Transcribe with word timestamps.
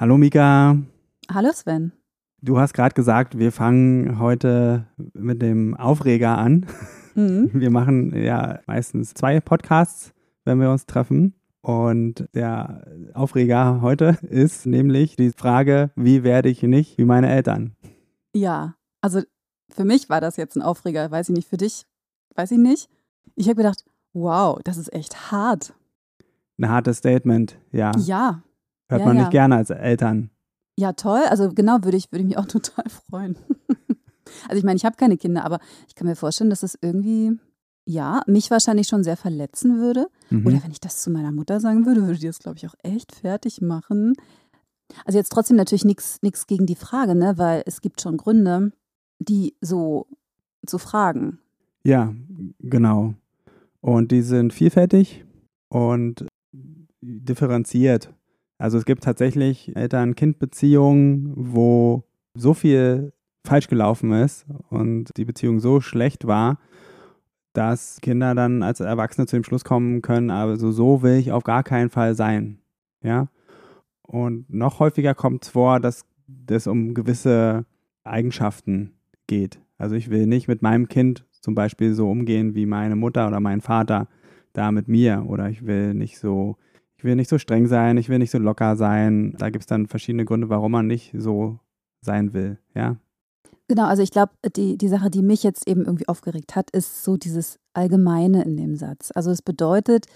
Hallo 0.00 0.16
Mika. 0.16 0.76
Hallo 1.28 1.50
Sven. 1.52 1.90
Du 2.40 2.60
hast 2.60 2.72
gerade 2.72 2.94
gesagt, 2.94 3.36
wir 3.36 3.50
fangen 3.50 4.20
heute 4.20 4.86
mit 5.12 5.42
dem 5.42 5.74
Aufreger 5.74 6.38
an. 6.38 6.66
Mhm. 7.16 7.50
Wir 7.54 7.70
machen 7.70 8.14
ja 8.14 8.60
meistens 8.68 9.12
zwei 9.14 9.40
Podcasts, 9.40 10.12
wenn 10.44 10.60
wir 10.60 10.70
uns 10.70 10.86
treffen. 10.86 11.34
Und 11.62 12.28
der 12.32 12.86
Aufreger 13.12 13.80
heute 13.80 14.16
ist 14.22 14.66
nämlich 14.66 15.16
die 15.16 15.32
Frage, 15.36 15.90
wie 15.96 16.22
werde 16.22 16.48
ich 16.48 16.62
nicht 16.62 16.96
wie 16.96 17.04
meine 17.04 17.28
Eltern? 17.28 17.74
Ja, 18.32 18.76
also 19.00 19.22
für 19.68 19.84
mich 19.84 20.08
war 20.08 20.20
das 20.20 20.36
jetzt 20.36 20.54
ein 20.54 20.62
Aufreger, 20.62 21.10
weiß 21.10 21.30
ich 21.30 21.34
nicht, 21.34 21.48
für 21.48 21.56
dich, 21.56 21.86
weiß 22.36 22.52
ich 22.52 22.58
nicht. 22.58 22.88
Ich 23.34 23.48
habe 23.48 23.56
gedacht, 23.56 23.84
wow, 24.12 24.60
das 24.62 24.76
ist 24.76 24.92
echt 24.92 25.32
hart. 25.32 25.74
Ein 26.56 26.68
hartes 26.68 26.98
Statement, 26.98 27.58
ja. 27.72 27.90
Ja, 27.98 28.42
Hört 28.88 29.00
ja, 29.00 29.06
man 29.06 29.16
ja. 29.16 29.22
nicht 29.22 29.32
gerne 29.32 29.56
als 29.56 29.70
Eltern. 29.70 30.30
Ja, 30.78 30.92
toll. 30.92 31.22
Also 31.28 31.50
genau 31.50 31.82
würde 31.82 31.96
ich, 31.96 32.10
würde 32.12 32.22
ich 32.22 32.28
mich 32.28 32.38
auch 32.38 32.46
total 32.46 32.84
freuen. 32.88 33.36
also 34.48 34.58
ich 34.58 34.64
meine, 34.64 34.76
ich 34.76 34.84
habe 34.84 34.96
keine 34.96 35.16
Kinder, 35.16 35.44
aber 35.44 35.58
ich 35.88 35.94
kann 35.94 36.06
mir 36.06 36.16
vorstellen, 36.16 36.50
dass 36.50 36.62
es 36.62 36.78
irgendwie, 36.80 37.38
ja, 37.84 38.22
mich 38.26 38.50
wahrscheinlich 38.50 38.86
schon 38.86 39.04
sehr 39.04 39.16
verletzen 39.16 39.78
würde. 39.78 40.08
Mhm. 40.30 40.46
Oder 40.46 40.62
wenn 40.62 40.70
ich 40.70 40.80
das 40.80 41.02
zu 41.02 41.10
meiner 41.10 41.32
Mutter 41.32 41.60
sagen 41.60 41.84
würde, 41.84 42.02
würde 42.02 42.18
die 42.18 42.26
das, 42.26 42.38
glaube 42.38 42.58
ich, 42.58 42.66
auch 42.66 42.74
echt 42.82 43.14
fertig 43.14 43.60
machen. 43.60 44.14
Also 45.04 45.18
jetzt 45.18 45.32
trotzdem 45.32 45.56
natürlich 45.56 45.84
nichts 45.84 46.46
gegen 46.46 46.64
die 46.64 46.74
Frage, 46.74 47.14
ne? 47.14 47.34
Weil 47.36 47.62
es 47.66 47.80
gibt 47.80 48.00
schon 48.00 48.16
Gründe, 48.16 48.72
die 49.18 49.54
so 49.60 50.06
zu 50.66 50.78
fragen. 50.78 51.38
Ja, 51.84 52.14
genau. 52.60 53.14
Und 53.80 54.12
die 54.12 54.22
sind 54.22 54.52
vielfältig 54.52 55.24
und 55.68 56.26
differenziert. 57.00 58.12
Also 58.58 58.76
es 58.76 58.84
gibt 58.84 59.04
tatsächlich 59.04 59.74
Eltern-Kind-Beziehungen, 59.76 61.32
wo 61.36 62.04
so 62.34 62.54
viel 62.54 63.12
falsch 63.44 63.68
gelaufen 63.68 64.12
ist 64.12 64.46
und 64.68 65.16
die 65.16 65.24
Beziehung 65.24 65.60
so 65.60 65.80
schlecht 65.80 66.26
war, 66.26 66.58
dass 67.52 68.00
Kinder 68.02 68.34
dann 68.34 68.62
als 68.62 68.80
Erwachsene 68.80 69.26
zu 69.26 69.36
dem 69.36 69.44
Schluss 69.44 69.64
kommen 69.64 70.02
können, 70.02 70.30
also 70.30 70.70
so 70.70 71.02
will 71.02 71.18
ich 71.18 71.32
auf 71.32 71.44
gar 71.44 71.62
keinen 71.62 71.88
Fall 71.88 72.14
sein. 72.14 72.58
Ja. 73.02 73.28
Und 74.02 74.52
noch 74.52 74.80
häufiger 74.80 75.14
kommt 75.14 75.44
es 75.44 75.50
vor, 75.50 75.80
dass 75.80 76.04
es 76.48 76.66
um 76.66 76.94
gewisse 76.94 77.64
Eigenschaften 78.04 78.92
geht. 79.26 79.60
Also 79.76 79.94
ich 79.94 80.10
will 80.10 80.26
nicht 80.26 80.48
mit 80.48 80.62
meinem 80.62 80.88
Kind 80.88 81.24
zum 81.40 81.54
Beispiel 81.54 81.94
so 81.94 82.10
umgehen 82.10 82.54
wie 82.54 82.66
meine 82.66 82.96
Mutter 82.96 83.28
oder 83.28 83.40
mein 83.40 83.60
Vater 83.60 84.08
da 84.52 84.72
mit 84.72 84.88
mir. 84.88 85.24
Oder 85.26 85.48
ich 85.50 85.66
will 85.66 85.94
nicht 85.94 86.18
so 86.18 86.56
ich 86.98 87.04
will 87.04 87.14
nicht 87.14 87.30
so 87.30 87.38
streng 87.38 87.68
sein, 87.68 87.96
ich 87.96 88.08
will 88.08 88.18
nicht 88.18 88.32
so 88.32 88.38
locker 88.38 88.76
sein. 88.76 89.34
Da 89.38 89.50
gibt 89.50 89.62
es 89.62 89.66
dann 89.66 89.86
verschiedene 89.86 90.24
Gründe, 90.24 90.48
warum 90.48 90.72
man 90.72 90.88
nicht 90.88 91.14
so 91.16 91.60
sein 92.00 92.32
will, 92.34 92.58
ja. 92.74 92.96
Genau, 93.68 93.84
also 93.84 94.02
ich 94.02 94.10
glaube, 94.10 94.32
die, 94.56 94.76
die 94.76 94.88
Sache, 94.88 95.10
die 95.10 95.22
mich 95.22 95.42
jetzt 95.42 95.68
eben 95.68 95.84
irgendwie 95.84 96.08
aufgeregt 96.08 96.56
hat, 96.56 96.70
ist 96.70 97.04
so 97.04 97.16
dieses 97.16 97.58
Allgemeine 97.72 98.42
in 98.42 98.56
dem 98.56 98.76
Satz. 98.76 99.10
Also 99.14 99.30
es 99.30 99.42
bedeutet, 99.42 100.06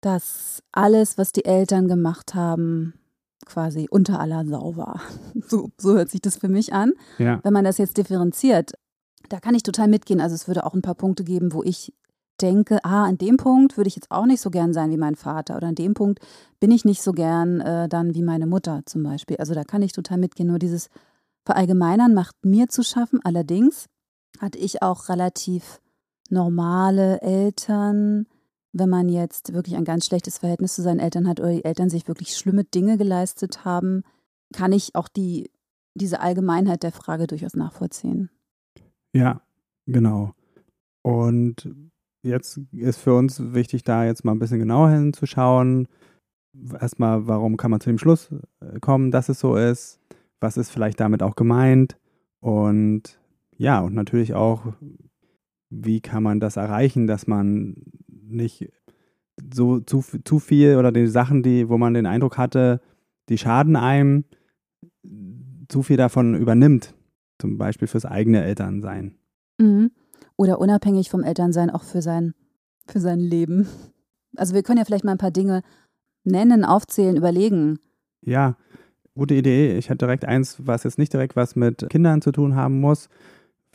dass 0.00 0.62
alles, 0.72 1.18
was 1.18 1.32
die 1.32 1.44
Eltern 1.44 1.88
gemacht 1.88 2.34
haben, 2.34 2.94
quasi 3.44 3.88
unter 3.90 4.20
aller 4.20 4.46
Sau 4.46 4.76
war. 4.76 5.02
So, 5.48 5.70
so 5.76 5.94
hört 5.94 6.10
sich 6.10 6.22
das 6.22 6.36
für 6.36 6.48
mich 6.48 6.72
an. 6.72 6.92
Ja. 7.18 7.40
Wenn 7.42 7.52
man 7.52 7.64
das 7.64 7.76
jetzt 7.76 7.98
differenziert, 7.98 8.72
da 9.28 9.40
kann 9.40 9.54
ich 9.54 9.64
total 9.64 9.88
mitgehen. 9.88 10.20
Also 10.20 10.34
es 10.34 10.46
würde 10.46 10.64
auch 10.64 10.74
ein 10.74 10.82
paar 10.82 10.94
Punkte 10.94 11.24
geben, 11.24 11.52
wo 11.52 11.62
ich 11.62 11.92
denke, 12.42 12.84
ah, 12.84 13.04
an 13.04 13.18
dem 13.18 13.36
Punkt 13.36 13.76
würde 13.76 13.88
ich 13.88 13.96
jetzt 13.96 14.10
auch 14.10 14.26
nicht 14.26 14.40
so 14.40 14.50
gern 14.50 14.72
sein 14.72 14.90
wie 14.90 14.96
mein 14.96 15.14
Vater 15.14 15.56
oder 15.56 15.68
an 15.68 15.74
dem 15.74 15.94
Punkt 15.94 16.20
bin 16.60 16.70
ich 16.70 16.84
nicht 16.84 17.02
so 17.02 17.12
gern 17.12 17.60
äh, 17.60 17.88
dann 17.88 18.14
wie 18.14 18.22
meine 18.22 18.46
Mutter 18.46 18.82
zum 18.86 19.02
Beispiel. 19.02 19.36
Also 19.36 19.54
da 19.54 19.64
kann 19.64 19.82
ich 19.82 19.92
total 19.92 20.18
mitgehen. 20.18 20.48
Nur 20.48 20.58
dieses 20.58 20.88
Verallgemeinern 21.44 22.14
macht 22.14 22.44
mir 22.44 22.68
zu 22.68 22.82
schaffen. 22.82 23.20
Allerdings 23.24 23.86
hatte 24.40 24.58
ich 24.58 24.82
auch 24.82 25.08
relativ 25.08 25.80
normale 26.30 27.20
Eltern. 27.20 28.26
Wenn 28.72 28.88
man 28.88 29.08
jetzt 29.08 29.52
wirklich 29.52 29.76
ein 29.76 29.84
ganz 29.84 30.06
schlechtes 30.06 30.38
Verhältnis 30.38 30.74
zu 30.74 30.82
seinen 30.82 31.00
Eltern 31.00 31.28
hat 31.28 31.40
oder 31.40 31.52
die 31.52 31.64
Eltern 31.64 31.90
sich 31.90 32.08
wirklich 32.08 32.36
schlimme 32.36 32.64
Dinge 32.64 32.96
geleistet 32.96 33.64
haben, 33.64 34.02
kann 34.52 34.72
ich 34.72 34.94
auch 34.94 35.08
die, 35.08 35.50
diese 35.94 36.20
Allgemeinheit 36.20 36.82
der 36.82 36.92
Frage 36.92 37.26
durchaus 37.26 37.54
nachvollziehen. 37.54 38.30
Ja, 39.14 39.42
genau. 39.86 40.32
Und 41.02 41.68
jetzt 42.22 42.60
ist 42.72 42.98
für 42.98 43.14
uns 43.14 43.52
wichtig, 43.52 43.82
da 43.82 44.04
jetzt 44.04 44.24
mal 44.24 44.32
ein 44.32 44.38
bisschen 44.38 44.58
genauer 44.58 44.90
hinzuschauen. 44.90 45.88
Erstmal, 46.80 47.26
warum 47.26 47.56
kann 47.56 47.70
man 47.70 47.80
zu 47.80 47.90
dem 47.90 47.98
Schluss 47.98 48.30
äh, 48.60 48.78
kommen, 48.80 49.10
dass 49.10 49.28
es 49.28 49.40
so 49.40 49.56
ist? 49.56 50.00
Was 50.40 50.56
ist 50.56 50.70
vielleicht 50.70 51.00
damit 51.00 51.22
auch 51.22 51.36
gemeint? 51.36 51.96
Und 52.40 53.18
ja, 53.56 53.80
und 53.80 53.94
natürlich 53.94 54.34
auch, 54.34 54.72
wie 55.70 56.00
kann 56.00 56.22
man 56.22 56.40
das 56.40 56.56
erreichen, 56.56 57.06
dass 57.06 57.26
man 57.26 57.76
nicht 58.06 58.70
so 59.52 59.80
zu, 59.80 60.04
zu 60.24 60.38
viel 60.38 60.76
oder 60.76 60.92
die 60.92 61.06
Sachen, 61.06 61.42
die, 61.42 61.68
wo 61.68 61.78
man 61.78 61.94
den 61.94 62.06
Eindruck 62.06 62.38
hatte, 62.38 62.80
die 63.28 63.38
schaden 63.38 63.76
einem, 63.76 64.24
zu 65.68 65.82
viel 65.82 65.96
davon 65.96 66.34
übernimmt. 66.34 66.94
Zum 67.38 67.56
Beispiel 67.56 67.88
fürs 67.88 68.04
eigene 68.04 68.44
Elternsein. 68.44 69.16
Mhm 69.58 69.90
oder 70.36 70.58
unabhängig 70.58 71.10
vom 71.10 71.22
Elternsein 71.22 71.70
auch 71.70 71.82
für 71.82 72.02
sein, 72.02 72.34
für 72.86 73.00
sein 73.00 73.20
Leben. 73.20 73.68
Also 74.36 74.54
wir 74.54 74.62
können 74.62 74.78
ja 74.78 74.84
vielleicht 74.84 75.04
mal 75.04 75.12
ein 75.12 75.18
paar 75.18 75.30
Dinge 75.30 75.62
nennen, 76.24 76.64
aufzählen, 76.64 77.16
überlegen. 77.16 77.78
Ja, 78.22 78.56
gute 79.14 79.34
Idee. 79.34 79.76
Ich 79.76 79.90
hatte 79.90 79.98
direkt 79.98 80.24
eins, 80.24 80.56
was 80.66 80.84
jetzt 80.84 80.98
nicht 80.98 81.12
direkt 81.12 81.36
was 81.36 81.56
mit 81.56 81.88
Kindern 81.90 82.22
zu 82.22 82.32
tun 82.32 82.54
haben 82.54 82.80
muss. 82.80 83.08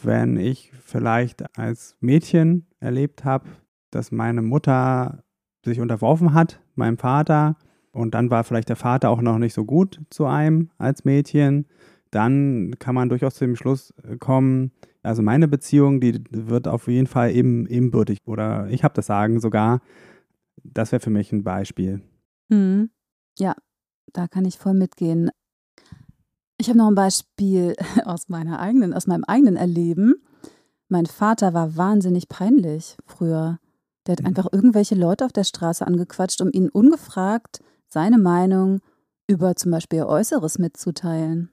Wenn 0.02 0.38
ich 0.38 0.72
vielleicht 0.84 1.58
als 1.58 1.96
Mädchen 2.00 2.68
erlebt 2.80 3.26
habe, 3.26 3.46
dass 3.92 4.12
meine 4.12 4.42
Mutter 4.42 5.24
sich 5.66 5.80
unterworfen 5.80 6.34
hat, 6.34 6.60
meinem 6.76 6.98
Vater, 6.98 7.58
und 7.92 8.14
dann 8.14 8.30
war 8.30 8.44
vielleicht 8.44 8.70
der 8.70 8.76
Vater 8.76 9.10
auch 9.10 9.22
noch 9.22 9.40
nicht 9.40 9.54
so 9.54 9.66
gut 9.66 10.00
zu 10.12 10.26
einem 10.26 10.70
als 10.78 11.04
Mädchen, 11.04 11.66
dann 12.12 12.76
kann 12.80 12.94
man 12.94 13.10
durchaus 13.10 13.36
zu 13.36 13.46
dem 13.46 13.56
Schluss 13.56 13.94
kommen, 14.20 14.72
also 15.08 15.22
meine 15.22 15.48
Beziehung, 15.48 16.00
die 16.02 16.24
wird 16.30 16.68
auf 16.68 16.88
jeden 16.88 17.08
Fall 17.08 17.32
eben 17.32 17.66
ebenbürtig 17.68 18.20
oder 18.26 18.68
ich 18.70 18.84
habe 18.84 18.94
das 18.94 19.08
Sagen 19.08 19.40
sogar. 19.40 19.82
Das 20.64 20.92
wäre 20.92 21.00
für 21.00 21.10
mich 21.10 21.32
ein 21.32 21.44
Beispiel. 21.44 22.02
Mhm. 22.50 22.90
Ja, 23.40 23.56
da 24.14 24.28
kann 24.28 24.46
ich 24.46 24.58
voll 24.58 24.74
mitgehen. 24.74 25.30
Ich 26.58 26.70
habe 26.70 26.78
noch 26.78 26.88
ein 26.88 26.96
Beispiel 26.96 27.76
aus 28.06 28.30
meiner 28.30 28.60
eigenen, 28.60 28.94
aus 28.94 29.08
meinem 29.08 29.24
eigenen 29.24 29.56
Erleben. 29.56 30.16
Mein 30.90 31.06
Vater 31.06 31.54
war 31.54 31.78
wahnsinnig 31.78 32.30
peinlich 32.30 32.98
früher. 33.06 33.60
Der 34.06 34.14
hat 34.14 34.22
mhm. 34.22 34.28
einfach 34.28 34.48
irgendwelche 34.52 34.96
Leute 34.96 35.26
auf 35.26 35.34
der 35.34 35.44
Straße 35.44 35.86
angequatscht, 35.86 36.42
um 36.42 36.50
ihnen 36.52 36.70
ungefragt 36.70 37.60
seine 37.88 38.18
Meinung 38.18 38.80
über 39.28 39.56
zum 39.56 39.72
Beispiel 39.72 40.00
ihr 40.00 40.08
Äußeres 40.08 40.58
mitzuteilen. 40.58 41.50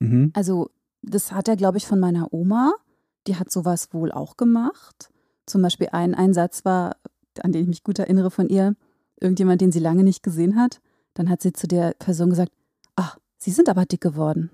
Mhm. 0.00 0.32
Also, 0.34 0.70
das 1.02 1.32
hat 1.32 1.48
er, 1.48 1.56
glaube 1.56 1.78
ich, 1.78 1.86
von 1.86 1.98
meiner 1.98 2.32
Oma 2.32 2.74
die 3.26 3.36
hat 3.36 3.50
sowas 3.50 3.88
wohl 3.92 4.12
auch 4.12 4.36
gemacht. 4.36 5.10
Zum 5.46 5.62
Beispiel 5.62 5.88
ein, 5.92 6.14
ein 6.14 6.34
Satz 6.34 6.64
war, 6.64 6.96
an 7.40 7.52
den 7.52 7.62
ich 7.62 7.68
mich 7.68 7.84
gut 7.84 7.98
erinnere 7.98 8.30
von 8.30 8.48
ihr, 8.48 8.74
irgendjemand, 9.20 9.60
den 9.60 9.72
sie 9.72 9.80
lange 9.80 10.04
nicht 10.04 10.22
gesehen 10.22 10.56
hat. 10.56 10.80
Dann 11.14 11.28
hat 11.28 11.42
sie 11.42 11.52
zu 11.52 11.66
der 11.66 11.94
Person 11.98 12.30
gesagt, 12.30 12.52
ach, 12.96 13.18
Sie 13.42 13.50
sind 13.50 13.68
aber 13.68 13.86
dick 13.86 14.00
geworden. 14.00 14.50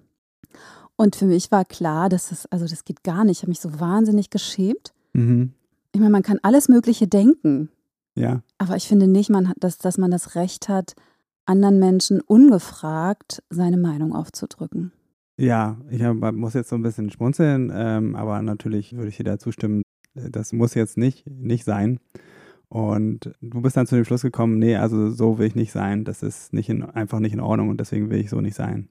Und 0.96 1.14
für 1.14 1.26
mich 1.26 1.50
war 1.50 1.66
klar, 1.66 2.08
dass 2.08 2.30
das, 2.30 2.46
also 2.46 2.66
das 2.66 2.86
geht 2.86 3.04
gar 3.04 3.22
nicht. 3.22 3.36
Ich 3.38 3.42
habe 3.42 3.50
mich 3.50 3.60
so 3.60 3.78
wahnsinnig 3.78 4.30
geschämt. 4.30 4.94
Mhm. 5.12 5.52
Ich 5.92 6.00
meine, 6.00 6.10
man 6.10 6.22
kann 6.22 6.38
alles 6.42 6.68
Mögliche 6.68 7.06
denken. 7.06 7.68
Ja. 8.14 8.40
Aber 8.56 8.76
ich 8.76 8.88
finde 8.88 9.06
nicht, 9.06 9.28
man 9.28 9.46
hat, 9.50 9.58
dass, 9.60 9.76
dass 9.76 9.98
man 9.98 10.10
das 10.10 10.36
Recht 10.36 10.70
hat, 10.70 10.94
anderen 11.44 11.78
Menschen 11.78 12.22
ungefragt 12.22 13.42
seine 13.50 13.76
Meinung 13.76 14.14
aufzudrücken. 14.14 14.92
Ja, 15.38 15.78
ich 15.88 16.02
hab, 16.02 16.16
muss 16.34 16.54
jetzt 16.54 16.68
so 16.68 16.76
ein 16.76 16.82
bisschen 16.82 17.10
schmunzeln, 17.10 17.70
ähm, 17.72 18.16
aber 18.16 18.42
natürlich 18.42 18.96
würde 18.96 19.08
ich 19.08 19.16
dir 19.16 19.24
da 19.24 19.38
zustimmen, 19.38 19.82
das 20.14 20.52
muss 20.52 20.74
jetzt 20.74 20.98
nicht, 20.98 21.26
nicht 21.30 21.64
sein. 21.64 22.00
Und 22.68 23.32
du 23.40 23.62
bist 23.62 23.76
dann 23.76 23.86
zu 23.86 23.94
dem 23.94 24.04
Schluss 24.04 24.22
gekommen, 24.22 24.58
nee, 24.58 24.76
also 24.76 25.10
so 25.10 25.38
will 25.38 25.46
ich 25.46 25.54
nicht 25.54 25.72
sein. 25.72 26.04
Das 26.04 26.22
ist 26.22 26.52
nicht 26.52 26.68
in, 26.68 26.82
einfach 26.82 27.20
nicht 27.20 27.32
in 27.32 27.40
Ordnung 27.40 27.68
und 27.68 27.80
deswegen 27.80 28.10
will 28.10 28.18
ich 28.18 28.30
so 28.30 28.40
nicht 28.40 28.56
sein. 28.56 28.88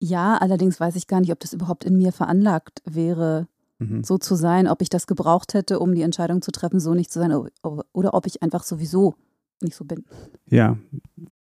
Ja, 0.00 0.36
allerdings 0.36 0.78
weiß 0.78 0.96
ich 0.96 1.06
gar 1.06 1.20
nicht, 1.20 1.32
ob 1.32 1.40
das 1.40 1.52
überhaupt 1.52 1.84
in 1.84 1.96
mir 1.96 2.12
veranlagt 2.12 2.82
wäre, 2.84 3.48
mhm. 3.78 4.04
so 4.04 4.18
zu 4.18 4.34
sein, 4.34 4.68
ob 4.68 4.82
ich 4.82 4.90
das 4.90 5.06
gebraucht 5.06 5.54
hätte, 5.54 5.78
um 5.78 5.94
die 5.94 6.02
Entscheidung 6.02 6.42
zu 6.42 6.50
treffen, 6.50 6.80
so 6.80 6.94
nicht 6.94 7.10
zu 7.10 7.18
sein, 7.18 7.32
oder 7.32 8.14
ob 8.14 8.26
ich 8.26 8.42
einfach 8.42 8.64
sowieso 8.64 9.14
nicht 9.62 9.74
so 9.74 9.84
bin. 9.84 10.04
Ja, 10.46 10.76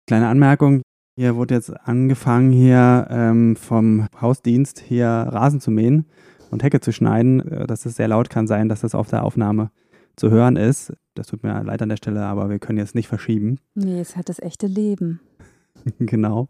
kleine 0.07 0.27
Anmerkung. 0.27 0.81
Hier 1.15 1.35
wurde 1.35 1.55
jetzt 1.55 1.71
angefangen, 1.87 2.51
hier 2.51 3.07
ähm, 3.09 3.57
vom 3.57 4.07
Hausdienst 4.19 4.79
hier 4.79 5.07
Rasen 5.07 5.59
zu 5.59 5.69
mähen 5.69 6.05
und 6.51 6.63
Hecke 6.63 6.79
zu 6.79 6.93
schneiden. 6.93 7.45
Äh, 7.47 7.67
dass 7.67 7.85
es 7.85 7.95
sehr 7.95 8.07
laut 8.07 8.29
kann 8.29 8.47
sein, 8.47 8.69
dass 8.69 8.81
das 8.81 8.95
auf 8.95 9.09
der 9.09 9.23
Aufnahme 9.23 9.71
zu 10.15 10.29
hören 10.29 10.55
ist. 10.55 10.93
Das 11.13 11.27
tut 11.27 11.43
mir 11.43 11.63
leid 11.63 11.81
an 11.81 11.89
der 11.89 11.97
Stelle, 11.97 12.23
aber 12.23 12.49
wir 12.49 12.59
können 12.59 12.79
jetzt 12.79 12.95
nicht 12.95 13.09
verschieben. 13.09 13.59
Nee, 13.75 13.99
es 13.99 14.15
hat 14.15 14.29
das 14.29 14.39
echte 14.39 14.67
Leben. 14.67 15.19
genau. 15.99 16.47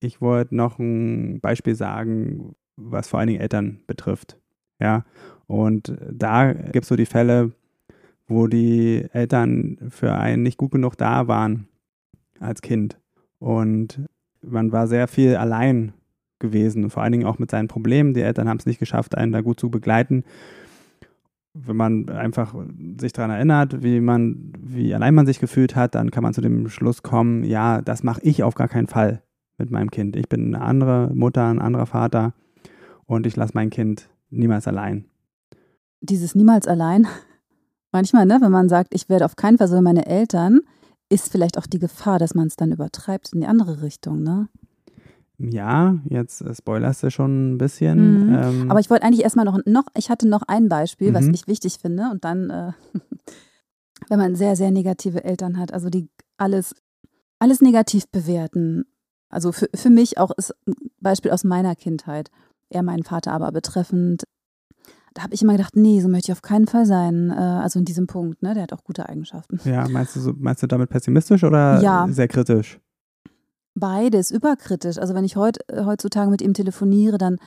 Ich 0.00 0.22
wollte 0.22 0.56
noch 0.56 0.78
ein 0.78 1.40
Beispiel 1.40 1.74
sagen, 1.74 2.54
was 2.76 3.08
vor 3.08 3.20
allen 3.20 3.28
Dingen 3.28 3.40
Eltern 3.40 3.80
betrifft. 3.86 4.38
Ja, 4.80 5.04
und 5.46 5.94
da 6.10 6.52
gibt 6.52 6.84
es 6.84 6.88
so 6.88 6.96
die 6.96 7.06
Fälle, 7.06 7.52
wo 8.26 8.46
die 8.46 9.06
Eltern 9.12 9.78
für 9.90 10.14
einen 10.14 10.42
nicht 10.42 10.56
gut 10.56 10.70
genug 10.70 10.96
da 10.96 11.28
waren 11.28 11.68
als 12.40 12.62
Kind. 12.62 12.98
Und 13.38 14.00
man 14.42 14.72
war 14.72 14.86
sehr 14.86 15.08
viel 15.08 15.36
allein 15.36 15.92
gewesen, 16.38 16.90
vor 16.90 17.02
allen 17.02 17.12
Dingen 17.12 17.26
auch 17.26 17.38
mit 17.38 17.50
seinen 17.50 17.68
Problemen. 17.68 18.14
Die 18.14 18.20
Eltern 18.20 18.48
haben 18.48 18.58
es 18.58 18.66
nicht 18.66 18.78
geschafft, 18.78 19.16
einen 19.16 19.32
da 19.32 19.40
gut 19.40 19.58
zu 19.58 19.70
begleiten 19.70 20.24
wenn 21.64 21.76
man 21.76 22.08
einfach 22.08 22.54
sich 23.00 23.12
daran 23.12 23.30
erinnert, 23.30 23.82
wie 23.82 24.00
man, 24.00 24.52
wie 24.58 24.94
allein 24.94 25.14
man 25.14 25.26
sich 25.26 25.38
gefühlt 25.38 25.74
hat, 25.74 25.94
dann 25.94 26.10
kann 26.10 26.22
man 26.22 26.34
zu 26.34 26.40
dem 26.40 26.68
Schluss 26.68 27.02
kommen, 27.02 27.44
ja, 27.44 27.80
das 27.80 28.02
mache 28.02 28.20
ich 28.22 28.42
auf 28.42 28.54
gar 28.54 28.68
keinen 28.68 28.86
Fall 28.86 29.22
mit 29.58 29.70
meinem 29.70 29.90
Kind. 29.90 30.16
Ich 30.16 30.28
bin 30.28 30.54
eine 30.54 30.62
andere 30.62 31.10
Mutter, 31.14 31.46
ein 31.48 31.60
anderer 31.60 31.86
Vater 31.86 32.34
und 33.06 33.26
ich 33.26 33.36
lasse 33.36 33.52
mein 33.54 33.70
Kind 33.70 34.08
niemals 34.30 34.68
allein. 34.68 35.06
Dieses 36.00 36.34
niemals 36.34 36.66
allein, 36.66 37.06
manchmal, 37.92 38.26
ne, 38.26 38.38
wenn 38.40 38.52
man 38.52 38.68
sagt, 38.68 38.94
ich 38.94 39.08
werde 39.08 39.24
auf 39.24 39.36
keinen 39.36 39.58
Fall 39.58 39.68
so 39.68 39.80
meine 39.80 40.06
Eltern, 40.06 40.60
ist 41.08 41.30
vielleicht 41.30 41.58
auch 41.58 41.66
die 41.66 41.78
Gefahr, 41.78 42.18
dass 42.18 42.34
man 42.34 42.48
es 42.48 42.56
dann 42.56 42.72
übertreibt 42.72 43.32
in 43.32 43.40
die 43.40 43.46
andere 43.46 43.82
Richtung, 43.82 44.22
ne? 44.22 44.48
Ja, 45.38 45.98
jetzt 46.08 46.40
äh, 46.40 46.54
spoilerst 46.54 47.02
du 47.02 47.10
schon 47.10 47.52
ein 47.52 47.58
bisschen. 47.58 48.28
Mhm. 48.28 48.34
Ähm, 48.34 48.70
Aber 48.70 48.80
ich 48.80 48.88
wollte 48.88 49.04
eigentlich 49.04 49.22
erstmal 49.22 49.44
noch, 49.44 49.58
noch, 49.66 49.84
ich 49.94 50.08
hatte 50.08 50.26
noch 50.26 50.42
ein 50.42 50.68
Beispiel, 50.68 51.10
mhm. 51.10 51.14
was 51.14 51.26
ich 51.26 51.46
wichtig 51.46 51.78
finde. 51.78 52.08
Und 52.10 52.24
dann, 52.24 52.50
äh, 52.50 52.72
wenn 54.08 54.18
man 54.18 54.34
sehr, 54.34 54.56
sehr 54.56 54.70
negative 54.70 55.24
Eltern 55.24 55.58
hat, 55.58 55.72
also 55.72 55.90
die 55.90 56.08
alles, 56.38 56.74
alles 57.38 57.60
negativ 57.60 58.08
bewerten. 58.08 58.86
Also 59.28 59.52
für, 59.52 59.68
für 59.74 59.90
mich 59.90 60.18
auch 60.18 60.30
ist 60.36 60.54
ein 60.66 60.74
Beispiel 61.00 61.30
aus 61.30 61.44
meiner 61.44 61.76
Kindheit, 61.76 62.30
eher 62.70 62.82
meinen 62.82 63.02
Vater 63.02 63.32
aber 63.32 63.52
betreffend. 63.52 64.24
Da 65.16 65.22
habe 65.22 65.32
ich 65.32 65.40
immer 65.40 65.52
gedacht, 65.52 65.76
nee, 65.76 66.02
so 66.02 66.08
möchte 66.08 66.30
ich 66.30 66.32
auf 66.32 66.42
keinen 66.42 66.66
Fall 66.66 66.84
sein. 66.84 67.30
Äh, 67.30 67.40
also 67.40 67.78
in 67.78 67.86
diesem 67.86 68.06
Punkt, 68.06 68.42
ne? 68.42 68.52
Der 68.52 68.64
hat 68.64 68.74
auch 68.74 68.84
gute 68.84 69.08
Eigenschaften. 69.08 69.58
Ja, 69.64 69.88
meinst 69.88 70.14
du, 70.14 70.20
so, 70.20 70.34
meinst 70.36 70.62
du 70.62 70.66
damit 70.66 70.90
pessimistisch 70.90 71.42
oder 71.42 71.80
ja. 71.80 72.06
sehr 72.10 72.28
kritisch? 72.28 72.78
Beides, 73.74 74.30
überkritisch. 74.30 74.98
Also 74.98 75.14
wenn 75.14 75.24
ich 75.24 75.36
heut, 75.36 75.56
äh, 75.68 75.86
heutzutage 75.86 76.30
mit 76.30 76.42
ihm 76.42 76.52
telefoniere, 76.52 77.16
dann 77.16 77.38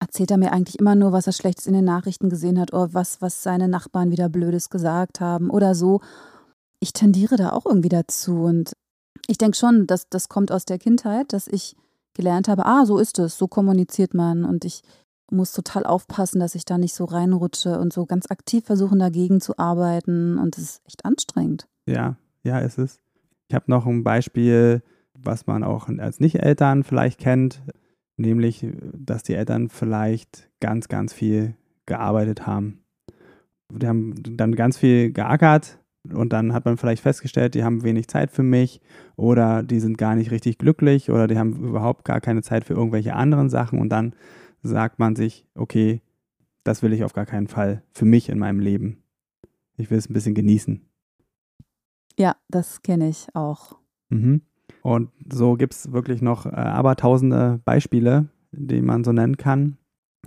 erzählt 0.00 0.32
er 0.32 0.36
mir 0.36 0.52
eigentlich 0.52 0.80
immer 0.80 0.96
nur, 0.96 1.12
was 1.12 1.28
er 1.28 1.32
Schlechtes 1.32 1.68
in 1.68 1.74
den 1.74 1.84
Nachrichten 1.84 2.28
gesehen 2.28 2.58
hat 2.58 2.72
oder 2.72 2.92
was, 2.92 3.22
was 3.22 3.44
seine 3.44 3.68
Nachbarn 3.68 4.10
wieder 4.10 4.28
Blödes 4.28 4.68
gesagt 4.68 5.20
haben 5.20 5.48
oder 5.48 5.76
so. 5.76 6.00
Ich 6.80 6.92
tendiere 6.92 7.36
da 7.36 7.52
auch 7.52 7.66
irgendwie 7.66 7.88
dazu 7.88 8.42
und 8.42 8.72
ich 9.28 9.38
denke 9.38 9.56
schon, 9.56 9.86
dass 9.86 10.08
das 10.08 10.28
kommt 10.28 10.50
aus 10.50 10.64
der 10.64 10.80
Kindheit, 10.80 11.32
dass 11.32 11.46
ich 11.46 11.76
gelernt 12.14 12.48
habe, 12.48 12.66
ah, 12.66 12.84
so 12.84 12.98
ist 12.98 13.20
es, 13.20 13.38
so 13.38 13.46
kommuniziert 13.46 14.12
man 14.12 14.44
und 14.44 14.64
ich 14.64 14.82
muss 15.30 15.52
total 15.52 15.84
aufpassen, 15.84 16.40
dass 16.40 16.54
ich 16.54 16.64
da 16.64 16.78
nicht 16.78 16.94
so 16.94 17.04
reinrutsche 17.04 17.78
und 17.78 17.92
so 17.92 18.06
ganz 18.06 18.30
aktiv 18.30 18.64
versuchen, 18.64 18.98
dagegen 18.98 19.40
zu 19.40 19.58
arbeiten 19.58 20.38
und 20.38 20.58
es 20.58 20.64
ist 20.64 20.82
echt 20.86 21.04
anstrengend. 21.04 21.66
Ja, 21.86 22.16
ja, 22.42 22.58
ist 22.58 22.78
es. 22.78 23.00
Ich 23.48 23.54
habe 23.54 23.70
noch 23.70 23.86
ein 23.86 24.04
Beispiel, 24.04 24.82
was 25.14 25.46
man 25.46 25.62
auch 25.64 25.88
als 25.88 26.20
Nicht-Eltern 26.20 26.84
vielleicht 26.84 27.18
kennt, 27.18 27.62
nämlich, 28.16 28.66
dass 28.92 29.22
die 29.22 29.34
Eltern 29.34 29.68
vielleicht 29.68 30.50
ganz, 30.60 30.88
ganz 30.88 31.12
viel 31.12 31.54
gearbeitet 31.86 32.46
haben. 32.46 32.84
Die 33.70 33.86
haben 33.86 34.14
dann 34.36 34.54
ganz 34.54 34.76
viel 34.76 35.12
geackert 35.12 35.78
und 36.10 36.32
dann 36.32 36.52
hat 36.52 36.64
man 36.64 36.76
vielleicht 36.76 37.02
festgestellt, 37.02 37.54
die 37.54 37.64
haben 37.64 37.84
wenig 37.84 38.08
Zeit 38.08 38.30
für 38.32 38.42
mich 38.42 38.80
oder 39.16 39.62
die 39.62 39.80
sind 39.80 39.98
gar 39.98 40.14
nicht 40.14 40.30
richtig 40.30 40.58
glücklich 40.58 41.10
oder 41.10 41.26
die 41.26 41.38
haben 41.38 41.64
überhaupt 41.64 42.04
gar 42.04 42.20
keine 42.20 42.42
Zeit 42.42 42.64
für 42.64 42.74
irgendwelche 42.74 43.14
anderen 43.14 43.48
Sachen 43.48 43.78
und 43.78 43.88
dann 43.88 44.14
sagt 44.62 44.98
man 44.98 45.16
sich, 45.16 45.46
okay, 45.54 46.02
das 46.64 46.82
will 46.82 46.92
ich 46.92 47.04
auf 47.04 47.12
gar 47.12 47.26
keinen 47.26 47.48
Fall 47.48 47.82
für 47.92 48.04
mich 48.04 48.28
in 48.28 48.38
meinem 48.38 48.60
Leben. 48.60 49.02
Ich 49.76 49.90
will 49.90 49.98
es 49.98 50.08
ein 50.08 50.12
bisschen 50.12 50.34
genießen. 50.34 50.86
Ja, 52.18 52.36
das 52.48 52.82
kenne 52.82 53.08
ich 53.08 53.28
auch. 53.34 53.78
Mhm. 54.10 54.42
Und 54.82 55.10
so 55.32 55.54
gibt 55.54 55.74
es 55.74 55.92
wirklich 55.92 56.22
noch 56.22 56.46
äh, 56.46 56.50
abertausende 56.50 57.60
Beispiele, 57.64 58.28
die 58.52 58.82
man 58.82 59.04
so 59.04 59.12
nennen 59.12 59.36
kann. 59.36 59.78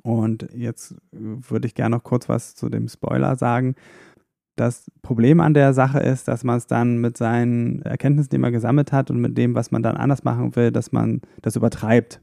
Und 0.03 0.49
jetzt 0.53 0.95
würde 1.11 1.67
ich 1.67 1.75
gerne 1.75 1.97
noch 1.97 2.03
kurz 2.03 2.27
was 2.27 2.55
zu 2.55 2.69
dem 2.69 2.87
Spoiler 2.87 3.35
sagen. 3.35 3.75
Das 4.55 4.89
Problem 5.01 5.41
an 5.41 5.53
der 5.53 5.73
Sache 5.73 5.99
ist, 5.99 6.27
dass 6.27 6.43
man 6.43 6.57
es 6.57 6.67
dann 6.67 6.99
mit 6.99 7.17
seinen 7.17 7.81
Erkenntnissen, 7.81 8.29
die 8.29 8.37
man 8.37 8.53
gesammelt 8.53 8.91
hat 8.91 9.11
und 9.11 9.19
mit 9.19 9.37
dem, 9.37 9.53
was 9.55 9.71
man 9.71 9.83
dann 9.83 9.97
anders 9.97 10.23
machen 10.23 10.55
will, 10.55 10.71
dass 10.71 10.91
man 10.91 11.21
das 11.41 11.55
übertreibt. 11.55 12.21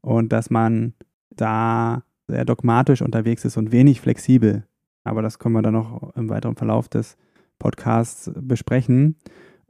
Und 0.00 0.32
dass 0.32 0.48
man 0.50 0.94
da 1.30 2.02
sehr 2.28 2.44
dogmatisch 2.44 3.02
unterwegs 3.02 3.44
ist 3.44 3.56
und 3.56 3.72
wenig 3.72 4.00
flexibel. 4.00 4.64
Aber 5.04 5.22
das 5.22 5.38
können 5.38 5.54
wir 5.54 5.62
dann 5.62 5.74
noch 5.74 6.14
im 6.14 6.28
weiteren 6.28 6.56
Verlauf 6.56 6.88
des 6.88 7.16
Podcasts 7.58 8.30
besprechen. 8.34 9.16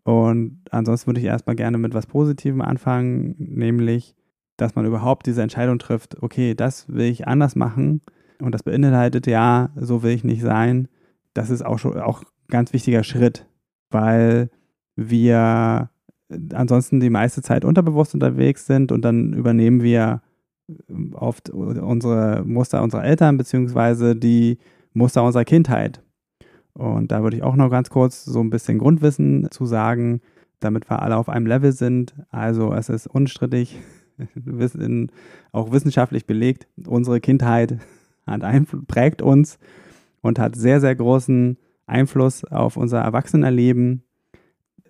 Und 0.02 0.62
ansonsten 0.70 1.08
würde 1.08 1.20
ich 1.20 1.26
erstmal 1.26 1.56
gerne 1.56 1.78
mit 1.78 1.94
was 1.94 2.06
Positivem 2.06 2.60
anfangen, 2.60 3.34
nämlich, 3.38 4.16
dass 4.56 4.74
man 4.74 4.86
überhaupt 4.86 5.26
diese 5.26 5.42
Entscheidung 5.42 5.78
trifft, 5.78 6.22
okay, 6.22 6.54
das 6.54 6.88
will 6.88 7.06
ich 7.06 7.26
anders 7.28 7.56
machen 7.56 8.00
und 8.40 8.52
das 8.52 8.62
beinhaltet, 8.62 9.26
ja, 9.26 9.70
so 9.76 10.02
will 10.02 10.12
ich 10.12 10.24
nicht 10.24 10.42
sein. 10.42 10.88
Das 11.34 11.50
ist 11.50 11.64
auch 11.64 11.78
schon 11.78 11.98
auch 11.98 12.22
ein 12.22 12.48
ganz 12.48 12.72
wichtiger 12.72 13.04
Schritt, 13.04 13.46
weil 13.90 14.50
wir 14.96 15.90
ansonsten 16.54 17.00
die 17.00 17.10
meiste 17.10 17.42
Zeit 17.42 17.64
unterbewusst 17.64 18.14
unterwegs 18.14 18.66
sind 18.66 18.92
und 18.92 19.02
dann 19.02 19.32
übernehmen 19.32 19.82
wir 19.82 20.22
oft 21.14 21.50
unsere 21.50 22.44
Muster 22.44 22.82
unserer 22.82 23.04
Eltern 23.04 23.36
beziehungsweise 23.36 24.16
die 24.16 24.58
Muster 24.92 25.22
unserer 25.24 25.44
Kindheit. 25.44 26.02
Und 26.72 27.10
da 27.12 27.22
würde 27.22 27.36
ich 27.36 27.42
auch 27.42 27.56
noch 27.56 27.70
ganz 27.70 27.90
kurz 27.90 28.24
so 28.24 28.40
ein 28.40 28.50
bisschen 28.50 28.78
Grundwissen 28.78 29.48
zu 29.50 29.66
sagen, 29.66 30.20
damit 30.60 30.88
wir 30.90 31.02
alle 31.02 31.16
auf 31.16 31.28
einem 31.28 31.46
Level 31.46 31.72
sind. 31.72 32.14
Also 32.30 32.72
es 32.72 32.88
ist 32.88 33.06
unstrittig, 33.06 33.78
auch 35.52 35.72
wissenschaftlich 35.72 36.26
belegt, 36.26 36.68
unsere 36.86 37.20
Kindheit 37.20 37.78
hat 38.26 38.42
prägt 38.86 39.22
uns 39.22 39.58
und 40.20 40.38
hat 40.38 40.54
sehr, 40.54 40.80
sehr 40.80 40.94
großen 40.94 41.56
Einfluss 41.86 42.44
auf 42.44 42.76
unser 42.76 43.00
Erwachsenenerleben. 43.00 44.04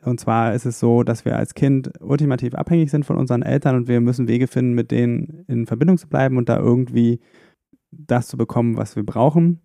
Und 0.03 0.19
zwar 0.19 0.55
ist 0.55 0.65
es 0.65 0.81
so, 0.81 1.03
dass 1.03 1.25
wir 1.25 1.37
als 1.37 1.55
Kind 1.55 1.91
ultimativ 2.01 2.55
abhängig 2.55 2.91
sind 2.91 3.05
von 3.05 3.17
unseren 3.17 3.43
Eltern 3.43 3.77
und 3.77 3.89
wir 3.89 4.01
müssen 4.01 4.29
Wege 4.29 4.47
finden, 4.47 4.73
mit 4.73 4.91
denen 4.91 5.45
in 5.47 5.67
Verbindung 5.67 5.99
zu 5.99 6.09
bleiben 6.09 6.39
und 6.39 6.49
da 6.49 6.59
irgendwie 6.59 7.21
das 7.91 8.29
zu 8.29 8.37
bekommen, 8.37 8.77
was 8.77 8.97
wir 8.97 9.05
brauchen. 9.05 9.61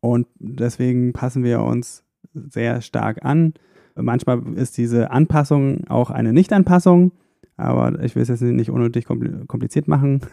Und 0.00 0.26
deswegen 0.38 1.12
passen 1.12 1.44
wir 1.44 1.62
uns 1.62 2.04
sehr 2.32 2.80
stark 2.80 3.24
an. 3.24 3.54
Manchmal 3.94 4.42
ist 4.54 4.76
diese 4.76 5.10
Anpassung 5.10 5.86
auch 5.88 6.10
eine 6.10 6.32
Nicht-Anpassung, 6.32 7.12
aber 7.56 8.02
ich 8.02 8.14
will 8.14 8.22
es 8.22 8.28
jetzt 8.28 8.42
nicht 8.42 8.70
unnötig 8.70 9.06
kompliziert 9.06 9.88
machen. 9.88 10.20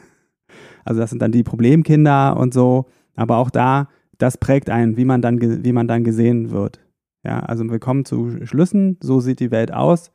Also 0.86 1.00
das 1.00 1.10
sind 1.10 1.22
dann 1.22 1.32
die 1.32 1.44
Problemkinder 1.44 2.38
und 2.38 2.54
so. 2.54 2.86
Aber 3.16 3.38
auch 3.38 3.50
da, 3.50 3.88
das 4.18 4.38
prägt 4.38 4.70
einen, 4.70 4.98
wie 4.98 5.06
man 5.06 5.22
dann, 5.22 5.42
wie 5.64 5.72
man 5.72 5.88
dann 5.88 6.04
gesehen 6.04 6.52
wird. 6.52 6.83
Ja, 7.24 7.40
also 7.40 7.64
wir 7.70 7.80
kommen 7.80 8.06
zu 8.06 8.46
Schlüssen, 8.46 8.98
so 9.02 9.20
sieht 9.20 9.40
die 9.40 9.52
Welt 9.52 9.74
aus. 9.74 10.12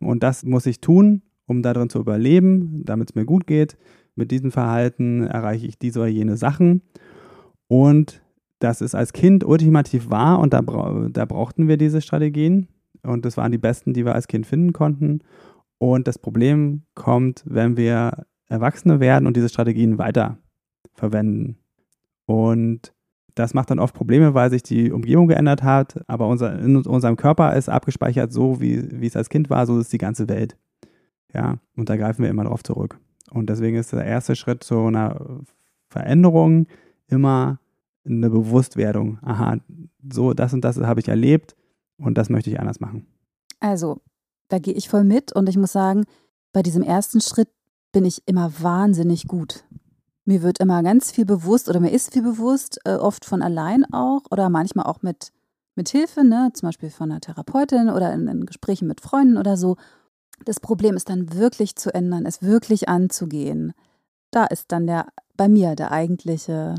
Und 0.00 0.22
das 0.22 0.44
muss 0.44 0.66
ich 0.66 0.80
tun, 0.80 1.22
um 1.46 1.62
darin 1.62 1.90
zu 1.90 1.98
überleben, 1.98 2.82
damit 2.84 3.10
es 3.10 3.14
mir 3.14 3.24
gut 3.24 3.46
geht. 3.46 3.76
Mit 4.14 4.30
diesem 4.30 4.52
Verhalten 4.52 5.24
erreiche 5.26 5.66
ich 5.66 5.78
diese 5.78 6.00
oder 6.00 6.08
jene 6.08 6.36
Sachen. 6.36 6.82
Und 7.66 8.22
das 8.60 8.80
ist 8.80 8.94
als 8.94 9.12
Kind 9.12 9.44
ultimativ 9.44 10.10
wahr 10.10 10.38
und 10.38 10.52
da, 10.52 10.60
bra 10.60 11.08
da 11.10 11.24
brauchten 11.24 11.68
wir 11.68 11.76
diese 11.76 12.00
Strategien 12.00 12.68
und 13.02 13.24
das 13.24 13.36
waren 13.36 13.52
die 13.52 13.58
besten, 13.58 13.92
die 13.92 14.04
wir 14.04 14.14
als 14.14 14.28
Kind 14.28 14.46
finden 14.46 14.72
konnten. 14.72 15.20
Und 15.78 16.06
das 16.06 16.18
Problem 16.18 16.82
kommt, 16.94 17.42
wenn 17.46 17.76
wir 17.76 18.26
Erwachsene 18.46 19.00
werden 19.00 19.26
und 19.26 19.36
diese 19.36 19.48
Strategien 19.48 19.98
weiter 19.98 20.38
verwenden. 20.94 21.58
Und 22.26 22.94
das 23.34 23.54
macht 23.54 23.70
dann 23.70 23.78
oft 23.78 23.94
Probleme, 23.94 24.34
weil 24.34 24.50
sich 24.50 24.62
die 24.62 24.92
Umgebung 24.92 25.26
geändert 25.28 25.62
hat, 25.62 26.00
aber 26.06 26.28
unser, 26.28 26.58
in 26.58 26.76
unserem 26.76 27.16
Körper 27.16 27.54
ist 27.56 27.68
abgespeichert 27.68 28.32
so, 28.32 28.60
wie, 28.60 29.00
wie 29.00 29.06
es 29.06 29.16
als 29.16 29.28
Kind 29.28 29.50
war, 29.50 29.66
so 29.66 29.78
ist 29.78 29.92
die 29.92 29.98
ganze 29.98 30.28
Welt. 30.28 30.56
Ja, 31.32 31.58
und 31.76 31.88
da 31.88 31.96
greifen 31.96 32.22
wir 32.22 32.30
immer 32.30 32.44
drauf 32.44 32.62
zurück. 32.62 32.98
Und 33.30 33.50
deswegen 33.50 33.76
ist 33.76 33.92
der 33.92 34.04
erste 34.04 34.36
Schritt 34.36 34.62
zu 34.62 34.86
einer 34.86 35.42
Veränderung 35.88 36.66
immer 37.08 37.58
eine 38.04 38.30
Bewusstwerdung. 38.30 39.18
Aha, 39.22 39.58
so 40.08 40.32
das 40.32 40.52
und 40.52 40.64
das 40.64 40.78
habe 40.78 41.00
ich 41.00 41.08
erlebt 41.08 41.56
und 41.98 42.16
das 42.16 42.30
möchte 42.30 42.50
ich 42.50 42.60
anders 42.60 42.80
machen. 42.80 43.06
Also, 43.58 44.00
da 44.48 44.58
gehe 44.58 44.74
ich 44.74 44.88
voll 44.88 45.04
mit 45.04 45.32
und 45.32 45.48
ich 45.48 45.56
muss 45.56 45.72
sagen, 45.72 46.04
bei 46.52 46.62
diesem 46.62 46.82
ersten 46.82 47.20
Schritt 47.20 47.48
bin 47.92 48.04
ich 48.04 48.22
immer 48.26 48.52
wahnsinnig 48.60 49.26
gut. 49.26 49.64
Mir 50.24 50.42
wird 50.42 50.58
immer 50.58 50.82
ganz 50.82 51.12
viel 51.12 51.26
bewusst 51.26 51.68
oder 51.68 51.80
mir 51.80 51.90
ist 51.90 52.12
viel 52.12 52.22
bewusst, 52.22 52.80
äh, 52.84 52.94
oft 52.94 53.24
von 53.24 53.42
allein 53.42 53.84
auch 53.92 54.22
oder 54.30 54.48
manchmal 54.48 54.86
auch 54.86 55.02
mit, 55.02 55.32
mit 55.74 55.88
Hilfe, 55.90 56.24
ne? 56.24 56.50
zum 56.54 56.68
Beispiel 56.68 56.90
von 56.90 57.10
einer 57.10 57.20
Therapeutin 57.20 57.90
oder 57.90 58.12
in, 58.12 58.26
in 58.28 58.46
Gesprächen 58.46 58.88
mit 58.88 59.00
Freunden 59.00 59.36
oder 59.36 59.56
so. 59.56 59.76
Das 60.44 60.60
Problem 60.60 60.96
ist 60.96 61.10
dann 61.10 61.34
wirklich 61.34 61.76
zu 61.76 61.92
ändern, 61.94 62.26
es 62.26 62.42
wirklich 62.42 62.88
anzugehen. 62.88 63.74
Da 64.30 64.46
ist 64.46 64.72
dann 64.72 64.86
der 64.86 65.06
bei 65.36 65.48
mir 65.48 65.74
der 65.74 65.92
eigentliche 65.92 66.74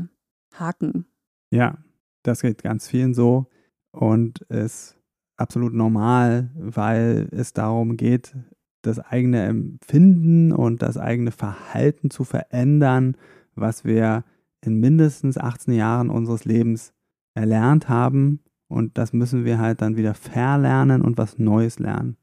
Haken. 0.54 1.06
Ja, 1.50 1.78
das 2.22 2.42
geht 2.42 2.62
ganz 2.62 2.88
vielen 2.88 3.14
so 3.14 3.46
und 3.92 4.40
ist 4.42 4.96
absolut 5.36 5.72
normal, 5.72 6.50
weil 6.54 7.28
es 7.30 7.52
darum 7.52 7.96
geht, 7.96 8.34
das 8.82 8.98
eigene 8.98 9.44
Empfinden 9.44 10.52
und 10.52 10.82
das 10.82 10.96
eigene 10.96 11.32
Verhalten 11.32 12.10
zu 12.10 12.24
verändern, 12.24 13.16
was 13.56 13.84
wir 13.84 14.24
in 14.60 14.80
mindestens 14.80 15.38
18 15.38 15.74
Jahren 15.74 16.10
unseres 16.10 16.44
Lebens 16.44 16.92
erlernt 17.34 17.88
haben. 17.88 18.40
Und 18.68 18.98
das 18.98 19.12
müssen 19.12 19.44
wir 19.44 19.58
halt 19.58 19.80
dann 19.80 19.96
wieder 19.96 20.14
verlernen 20.14 21.02
und 21.02 21.18
was 21.18 21.38
Neues 21.38 21.78
lernen. 21.78 22.16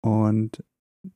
Und 0.00 0.62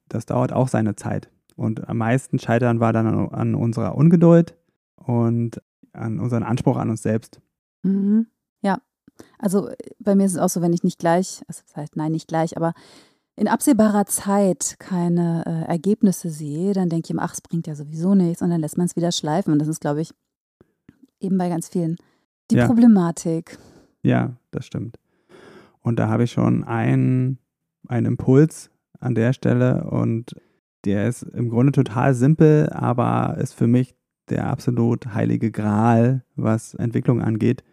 das 0.08 0.26
dauert 0.26 0.52
auch 0.52 0.68
seine 0.68 0.96
Zeit. 0.96 1.30
Und 1.56 1.88
am 1.88 1.98
meisten 1.98 2.38
scheitern 2.38 2.80
wir 2.80 2.92
dann 2.92 3.06
an, 3.06 3.28
an 3.28 3.54
unserer 3.54 3.94
Ungeduld 3.94 4.56
und 4.96 5.60
an 5.92 6.18
unseren 6.20 6.42
Anspruch 6.42 6.76
an 6.76 6.90
uns 6.90 7.02
selbst. 7.02 7.40
Mhm. 7.82 8.28
Ja, 8.62 8.78
also 9.38 9.70
bei 9.98 10.14
mir 10.14 10.24
ist 10.24 10.32
es 10.32 10.38
auch 10.38 10.48
so, 10.48 10.62
wenn 10.62 10.72
ich 10.72 10.84
nicht 10.84 10.98
gleich, 10.98 11.42
also 11.48 11.62
das 11.66 11.76
heißt, 11.76 11.96
nein, 11.96 12.12
nicht 12.12 12.28
gleich, 12.28 12.56
aber 12.56 12.72
in 13.40 13.48
absehbarer 13.48 14.04
Zeit 14.04 14.76
keine 14.78 15.44
äh, 15.46 15.70
Ergebnisse 15.70 16.28
sehe, 16.28 16.74
dann 16.74 16.90
denke 16.90 17.06
ich 17.08 17.14
mir, 17.14 17.22
ach, 17.22 17.32
es 17.32 17.40
bringt 17.40 17.66
ja 17.66 17.74
sowieso 17.74 18.14
nichts 18.14 18.42
und 18.42 18.50
dann 18.50 18.60
lässt 18.60 18.76
man 18.76 18.84
es 18.84 18.96
wieder 18.96 19.12
schleifen. 19.12 19.50
Und 19.50 19.60
das 19.60 19.68
ist, 19.68 19.80
glaube 19.80 20.02
ich, 20.02 20.12
eben 21.20 21.38
bei 21.38 21.48
ganz 21.48 21.70
vielen 21.70 21.96
die 22.50 22.56
ja. 22.56 22.66
Problematik. 22.66 23.56
Ja, 24.02 24.36
das 24.50 24.66
stimmt. 24.66 24.98
Und 25.80 25.98
da 25.98 26.08
habe 26.08 26.24
ich 26.24 26.32
schon 26.32 26.64
einen, 26.64 27.38
einen 27.88 28.04
Impuls 28.04 28.68
an 28.98 29.14
der 29.14 29.32
Stelle 29.32 29.84
und 29.84 30.34
der 30.84 31.08
ist 31.08 31.22
im 31.22 31.48
Grunde 31.48 31.72
total 31.72 32.12
simpel, 32.12 32.68
aber 32.68 33.38
ist 33.38 33.54
für 33.54 33.66
mich 33.66 33.94
der 34.28 34.48
absolut 34.48 35.14
heilige 35.14 35.50
Gral, 35.50 36.26
was 36.36 36.74
Entwicklung 36.74 37.22
angeht. 37.22 37.64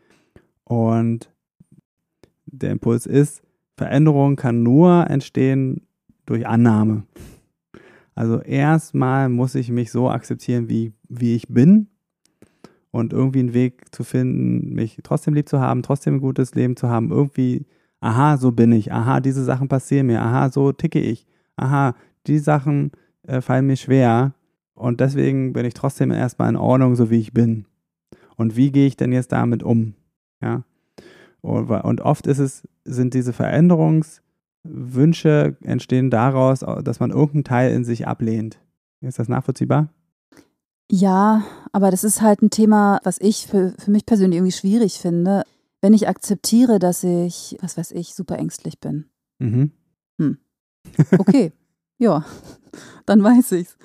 Und 0.64 1.30
der 2.46 2.72
Impuls 2.72 3.06
ist, 3.06 3.44
Veränderung 3.77 4.36
kann 4.36 4.63
nur 4.63 5.07
entstehen 5.10 5.81
durch 6.25 6.48
Annahme. 6.48 7.03
Also 8.15 8.41
erstmal 8.41 9.29
muss 9.29 9.53
ich 9.53 9.69
mich 9.69 9.91
so 9.91 10.10
akzeptieren, 10.10 10.67
wie, 10.67 10.91
wie 11.07 11.36
ich 11.36 11.48
bin 11.48 11.88
und 12.89 13.13
irgendwie 13.13 13.39
einen 13.39 13.53
Weg 13.53 13.93
zu 13.93 14.03
finden, 14.03 14.74
mich 14.74 14.98
trotzdem 15.03 15.36
lieb 15.36 15.48
zu 15.48 15.60
haben, 15.60 15.84
trotzdem 15.84 16.15
ein 16.15 16.22
gutes 16.22 16.55
Leben 16.55 16.75
zu 16.75 16.89
haben, 16.89 17.12
irgendwie, 17.12 17.67
aha, 18.00 18.38
so 18.38 18.51
bin 18.51 18.72
ich, 18.72 18.91
aha, 18.91 19.19
diese 19.19 19.43
Sachen 19.43 19.67
passieren 19.67 20.07
mir, 20.07 20.24
aha, 20.24 20.50
so 20.50 20.72
ticke 20.72 21.00
ich, 21.00 21.27
aha, 21.55 21.93
die 22.25 22.39
Sachen 22.39 22.91
äh, 23.27 23.41
fallen 23.41 23.67
mir 23.67 23.75
schwer 23.75 24.34
und 24.74 25.00
deswegen 25.00 25.53
bin 25.53 25.65
ich 25.65 25.75
trotzdem 25.75 26.10
erstmal 26.10 26.50
in 26.50 26.55
Ordnung, 26.55 26.96
so 26.96 27.12
wie 27.12 27.19
ich 27.19 27.34
bin. 27.34 27.65
Und 28.36 28.55
wie 28.55 28.72
gehe 28.72 28.88
ich 28.88 28.98
denn 28.98 29.12
jetzt 29.12 29.31
damit 29.31 29.62
um? 29.62 29.93
Ja. 30.41 30.63
Und 31.48 32.01
oft 32.01 32.27
ist 32.27 32.39
es, 32.39 32.68
sind 32.84 33.13
diese 33.13 33.32
Veränderungswünsche 33.34 35.56
entstehen 35.62 36.10
daraus, 36.10 36.66
dass 36.84 37.00
man 37.00 37.12
irgendeinen 37.12 37.46
Teil 37.46 37.74
in 37.74 37.86
sich 37.86 38.08
ablehnt. 38.08 38.60
Ist 39.01 39.20
das 39.20 39.30
nachvollziehbar? 39.30 39.89
Ja, 40.92 41.44
aber 41.72 41.92
das 41.92 42.04
ist 42.04 42.22
halt 42.22 42.42
ein 42.42 42.50
Thema, 42.50 43.00
was 43.04 43.20
ich 43.20 43.48
für, 43.48 43.74
für 43.77 43.92
mich 43.92 44.06
persönlich 44.06 44.38
irgendwie 44.38 44.54
schwierig 44.54 45.00
finde. 45.00 45.44
Wenn 45.82 45.94
ich 45.94 46.08
akzeptiere, 46.08 46.80
dass 46.80 47.04
ich, 47.04 47.58
was 47.62 47.77
weiß 47.77 47.92
ich, 47.92 48.16
super 48.16 48.38
ängstlich 48.38 48.80
bin. 48.80 49.06
Mhm. 49.39 49.72
Hm. 50.20 50.38
Okay, 51.18 51.51
ja, 51.98 52.25
dann 53.06 53.22
weiß 53.24 53.51
ich's. 53.54 53.77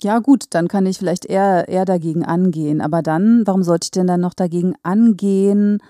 Ja, 0.00 0.20
gut, 0.20 0.46
dann 0.50 0.68
kann 0.68 0.86
ich 0.86 0.98
vielleicht 0.98 1.26
eher, 1.26 1.68
eher 1.68 1.84
dagegen 1.84 2.24
angehen. 2.24 2.80
Aber 2.80 3.02
dann, 3.02 3.46
warum 3.46 3.62
sollte 3.62 3.86
ich 3.86 3.90
denn 3.90 4.06
dann 4.06 4.22
noch 4.22 4.34
dagegen 4.34 4.74
angehen? 4.82 5.82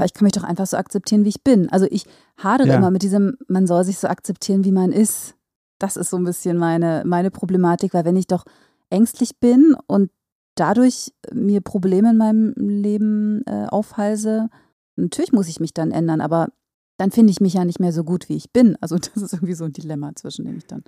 Weil 0.00 0.06
ich 0.06 0.14
kann 0.14 0.24
mich 0.24 0.32
doch 0.32 0.44
einfach 0.44 0.66
so 0.66 0.78
akzeptieren, 0.78 1.26
wie 1.26 1.28
ich 1.28 1.44
bin. 1.44 1.68
Also 1.68 1.86
ich 1.90 2.06
hadere 2.38 2.68
ja. 2.68 2.76
immer 2.76 2.90
mit 2.90 3.02
diesem, 3.02 3.36
man 3.48 3.66
soll 3.66 3.84
sich 3.84 3.98
so 3.98 4.08
akzeptieren, 4.08 4.64
wie 4.64 4.72
man 4.72 4.92
ist. 4.92 5.34
Das 5.78 5.98
ist 5.98 6.08
so 6.08 6.16
ein 6.16 6.24
bisschen 6.24 6.56
meine, 6.56 7.02
meine 7.04 7.30
Problematik, 7.30 7.92
weil 7.92 8.06
wenn 8.06 8.16
ich 8.16 8.26
doch 8.26 8.44
ängstlich 8.88 9.40
bin 9.40 9.76
und 9.86 10.10
dadurch 10.54 11.12
mir 11.34 11.60
Probleme 11.60 12.12
in 12.12 12.16
meinem 12.16 12.54
Leben 12.56 13.42
äh, 13.44 13.66
aufhalse, 13.68 14.48
natürlich 14.96 15.32
muss 15.32 15.48
ich 15.48 15.60
mich 15.60 15.74
dann 15.74 15.90
ändern, 15.90 16.22
aber 16.22 16.48
dann 16.96 17.10
finde 17.10 17.30
ich 17.30 17.42
mich 17.42 17.52
ja 17.52 17.66
nicht 17.66 17.78
mehr 17.78 17.92
so 17.92 18.02
gut, 18.02 18.30
wie 18.30 18.36
ich 18.36 18.52
bin. 18.52 18.78
Also 18.80 18.96
das 19.14 19.22
ist 19.22 19.34
irgendwie 19.34 19.52
so 19.52 19.64
ein 19.64 19.74
Dilemma, 19.74 20.12
zwischen 20.14 20.46
dem 20.46 20.56
ich 20.56 20.66
dann 20.66 20.82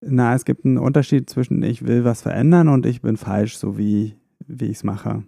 na, 0.00 0.34
es 0.34 0.44
gibt 0.44 0.64
einen 0.64 0.78
Unterschied 0.78 1.30
zwischen 1.30 1.62
ich 1.62 1.86
will 1.86 2.04
was 2.04 2.22
verändern 2.22 2.68
und 2.68 2.84
ich 2.84 3.00
bin 3.00 3.16
falsch, 3.16 3.56
so 3.56 3.78
wie, 3.78 4.16
wie 4.46 4.66
ich 4.66 4.78
es 4.78 4.84
mache. 4.84 5.22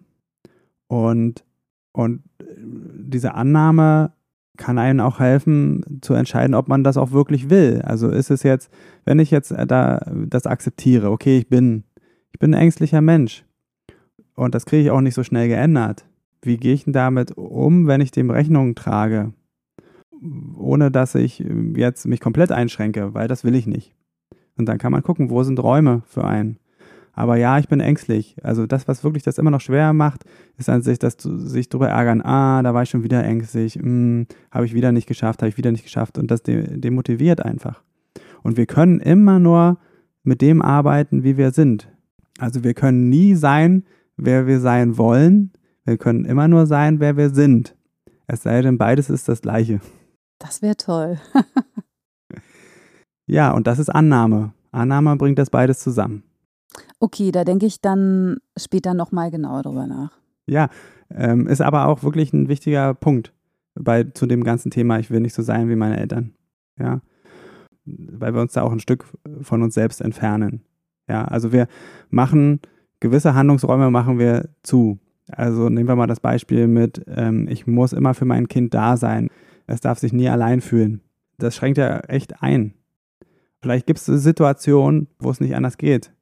Und, 0.89 1.45
und 1.93 2.23
diese 2.41 3.35
Annahme 3.35 4.13
kann 4.57 4.79
einem 4.79 5.01
auch 5.01 5.21
helfen, 5.21 6.01
zu 6.03 6.15
entscheiden, 6.15 6.55
ob 6.55 6.69
man 6.69 6.85
das 6.85 6.97
auch 6.97 7.13
wirklich 7.13 7.49
will. 7.49 7.81
Also 7.83 8.09
ist 8.09 8.31
es 8.31 8.43
jetzt, 8.43 8.71
wenn 9.05 9.19
ich 9.19 9.31
jetzt 9.31 9.55
da 9.67 10.01
das 10.27 10.47
akzeptiere, 10.47 11.11
okay, 11.11 11.39
ich 11.39 11.49
bin, 11.49 11.85
ich 12.33 12.39
bin 12.39 12.55
ein 12.55 12.61
ängstlicher 12.61 13.01
Mensch 13.01 13.45
und 14.35 14.55
das 14.55 14.67
kriege 14.67 14.83
ich 14.83 14.91
auch 14.91 15.01
nicht 15.01 15.15
so 15.15 15.23
schnell 15.23 15.49
geändert. 15.49 16.05
Wie 16.43 16.57
gehe 16.57 16.75
ich 16.75 16.85
denn 16.85 16.93
damit 16.93 17.33
um, 17.37 17.87
wenn 17.87 18.01
ich 18.01 18.11
dem 18.11 18.31
Rechnung 18.31 18.75
trage? 18.75 19.33
Ohne 20.57 20.91
dass 20.91 21.15
ich 21.15 21.45
jetzt 21.75 22.07
mich 22.07 22.21
komplett 22.21 22.53
einschränke, 22.53 23.15
weil 23.15 23.29
das 23.29 23.45
will 23.45 23.55
ich 23.55 23.67
nicht. 23.67 23.95
Und 24.57 24.67
dann 24.67 24.79
kann 24.79 24.93
man 24.93 25.03
gucken, 25.03 25.31
wo 25.31 25.43
sind 25.45 25.63
Räume 25.63 26.03
für 26.07 26.25
einen. 26.25 26.59
Aber 27.19 27.35
ja, 27.35 27.59
ich 27.59 27.67
bin 27.67 27.81
ängstlich. 27.81 28.37
Also 28.45 28.69
das, 28.69 28.87
was 28.87 29.03
wirklich 29.03 29.25
das 29.25 29.39
immer 29.39 29.51
noch 29.51 29.61
schwer 29.61 29.93
macht, 29.93 30.25
ist 30.57 30.69
an 30.69 30.83
sich, 30.83 31.01
dass 31.01 31.17
du 31.17 31.37
sich 31.37 31.69
darüber 31.69 31.89
ärgern, 31.89 32.23
ah, 32.23 32.63
da 32.63 32.75
war 32.75 32.85
ich 32.85 32.91
schon 32.91 33.03
wieder 33.03 33.25
ängstlich, 33.25 33.75
hm, 33.75 34.29
habe 34.53 34.67
ich 34.67 34.73
wieder 34.73 34.93
nicht 34.93 35.09
geschafft, 35.09 35.43
habe 35.43 35.49
ich 35.49 35.57
wieder 35.57 35.73
nicht 35.73 35.83
geschafft. 35.83 36.17
Und 36.17 36.31
das 36.31 36.45
demotiviert 36.45 37.45
einfach. 37.45 37.83
Und 38.45 38.57
wir 38.57 38.67
können 38.67 39.01
immer 39.01 39.41
nur 39.41 39.79
mit 40.23 40.41
dem 40.43 40.63
arbeiten, 40.63 41.25
wie 41.25 41.37
wir 41.37 41.51
sind. 41.51 41.91
Also 42.39 42.63
wir 42.63 42.75
können 42.75 43.09
nie 43.09 43.35
sein, 43.35 43.83
wer 44.17 44.47
wir 44.47 44.61
sein 44.61 44.97
wollen. 44.97 45.51
Wir 45.85 45.99
können 45.99 46.25
immer 46.25 46.47
nur 46.47 46.67
sein, 46.67 47.01
wer 47.01 47.17
wir 47.17 47.31
sind. 47.31 47.75
Es 48.29 48.45
sei 48.45 48.63
denn, 48.63 48.79
beides 48.79 49.11
ist 49.11 49.29
das 49.29 49.43
Gleiche. 49.43 49.81
Das 50.39 50.63
wäre 50.63 50.77
toll. 50.77 51.19
Ja, 53.31 53.51
und 53.51 53.67
das 53.67 53.79
ist 53.79 53.91
Annahme. 53.91 54.55
Annahme 54.73 55.15
bringt 55.17 55.39
das 55.39 55.51
beides 55.51 55.81
zusammen. 55.81 56.23
Okay, 57.01 57.33
da 57.33 57.45
denke 57.45 57.67
ich 57.67 57.81
dann 57.81 58.39
später 58.57 58.95
nochmal 58.95 59.31
genauer 59.31 59.63
drüber 59.63 59.87
nach. 59.87 60.13
Ja, 60.47 60.69
ähm, 61.11 61.47
ist 61.47 61.61
aber 61.61 61.87
auch 61.87 62.03
wirklich 62.03 62.33
ein 62.33 62.49
wichtiger 62.49 62.95
Punkt 62.95 63.33
bei, 63.75 64.05
zu 64.05 64.27
dem 64.27 64.45
ganzen 64.45 64.71
Thema, 64.71 64.99
ich 64.99 65.11
will 65.11 65.21
nicht 65.21 65.35
so 65.35 65.43
sein 65.43 65.69
wie 65.69 65.77
meine 65.77 65.99
Eltern. 65.99 66.35
Ja, 66.79 67.01
weil 67.85 68.35
wir 68.35 68.41
uns 68.41 68.53
da 68.53 68.63
auch 68.63 68.73
ein 68.73 68.81
Stück 68.81 69.07
von 69.41 69.63
uns 69.63 69.75
selbst 69.75 70.01
entfernen. 70.01 70.63
Ja, 71.09 71.25
also 71.25 71.53
wir 71.53 71.69
machen 72.11 72.61
gewisse 73.01 73.35
Handlungsräume 73.35 73.91
machen 73.91 74.19
wir 74.19 74.51
zu. 74.63 74.99
Also 75.31 75.69
nehmen 75.69 75.89
wir 75.89 75.97
mal 75.97 76.07
das 76.07 76.21
Beispiel 76.21 76.69
mit, 76.69 77.05
ähm, 77.09 77.49
ich 77.49 77.67
muss 77.67 77.93
immer 77.93 78.15
für 78.15 78.25
mein 78.25 78.49
Kind 78.49 78.75
da 78.75 78.97
sein. 78.97 79.29
Es 79.67 79.81
darf 79.81 79.99
sich 79.99 80.13
nie 80.13 80.29
allein 80.29 80.61
fühlen. 80.61 81.01
Das 81.39 81.55
schränkt 81.55 81.79
ja 81.79 82.01
echt 82.01 82.43
ein. 82.43 82.75
Vielleicht 83.61 83.87
gibt 83.87 83.99
es 83.99 84.07
Situationen, 84.07 85.09
wo 85.19 85.31
es 85.31 85.41
nicht 85.41 85.55
anders 85.55 85.79
geht. 85.79 86.13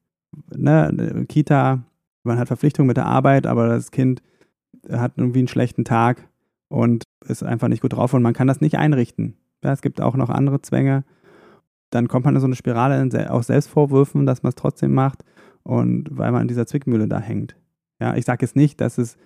Ne? 0.54 1.24
Kita, 1.28 1.82
man 2.22 2.38
hat 2.38 2.48
Verpflichtungen 2.48 2.88
mit 2.88 2.96
der 2.96 3.06
Arbeit, 3.06 3.46
aber 3.46 3.68
das 3.68 3.90
Kind 3.90 4.22
hat 4.90 5.12
irgendwie 5.16 5.40
einen 5.40 5.48
schlechten 5.48 5.84
Tag 5.84 6.28
und 6.68 7.04
ist 7.26 7.42
einfach 7.42 7.68
nicht 7.68 7.82
gut 7.82 7.92
drauf 7.92 8.14
und 8.14 8.22
man 8.22 8.34
kann 8.34 8.46
das 8.46 8.60
nicht 8.60 8.78
einrichten. 8.78 9.36
Ja, 9.62 9.72
es 9.72 9.82
gibt 9.82 10.00
auch 10.00 10.16
noch 10.16 10.30
andere 10.30 10.62
Zwänge. 10.62 11.04
Dann 11.90 12.08
kommt 12.08 12.24
man 12.24 12.34
in 12.34 12.40
so 12.40 12.46
eine 12.46 12.56
Spirale 12.56 13.30
aus 13.30 13.46
Selbstvorwürfen, 13.46 14.26
dass 14.26 14.42
man 14.42 14.50
es 14.50 14.56
trotzdem 14.56 14.92
macht 14.92 15.24
und 15.62 16.08
weil 16.10 16.32
man 16.32 16.42
in 16.42 16.48
dieser 16.48 16.66
Zwickmühle 16.66 17.08
da 17.08 17.20
hängt. 17.20 17.56
Ja, 18.00 18.14
ich 18.16 18.24
sage 18.24 18.44
jetzt 18.44 18.56
nicht, 18.56 18.80
dass 18.80 18.98
es 18.98 19.16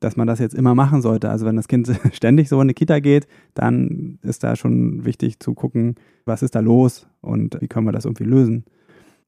dass 0.00 0.16
man 0.16 0.26
das 0.26 0.38
jetzt 0.38 0.54
immer 0.54 0.74
machen 0.74 1.02
sollte. 1.02 1.30
Also 1.30 1.46
wenn 1.46 1.56
das 1.56 1.68
Kind 1.68 1.90
ständig 2.12 2.48
so 2.48 2.60
in 2.60 2.68
die 2.68 2.74
Kita 2.74 3.00
geht, 3.00 3.26
dann 3.54 4.18
ist 4.22 4.44
da 4.44 4.56
schon 4.56 5.04
wichtig 5.04 5.40
zu 5.40 5.54
gucken, 5.54 5.96
was 6.24 6.42
ist 6.42 6.54
da 6.54 6.60
los 6.60 7.08
und 7.20 7.60
wie 7.60 7.68
können 7.68 7.86
wir 7.86 7.92
das 7.92 8.04
irgendwie 8.04 8.24
lösen. 8.24 8.64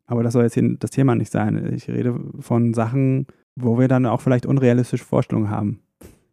Aber 0.08 0.22
das 0.22 0.32
soll 0.32 0.42
jetzt 0.42 0.54
hier 0.54 0.76
das 0.78 0.90
Thema 0.90 1.14
nicht 1.14 1.30
sein. 1.30 1.72
Ich 1.74 1.86
rede 1.88 2.18
von 2.40 2.74
Sachen, 2.74 3.26
wo 3.54 3.78
wir 3.78 3.88
dann 3.88 4.06
auch 4.06 4.22
vielleicht 4.22 4.46
unrealistische 4.46 5.04
Vorstellungen 5.04 5.50
haben. 5.50 5.80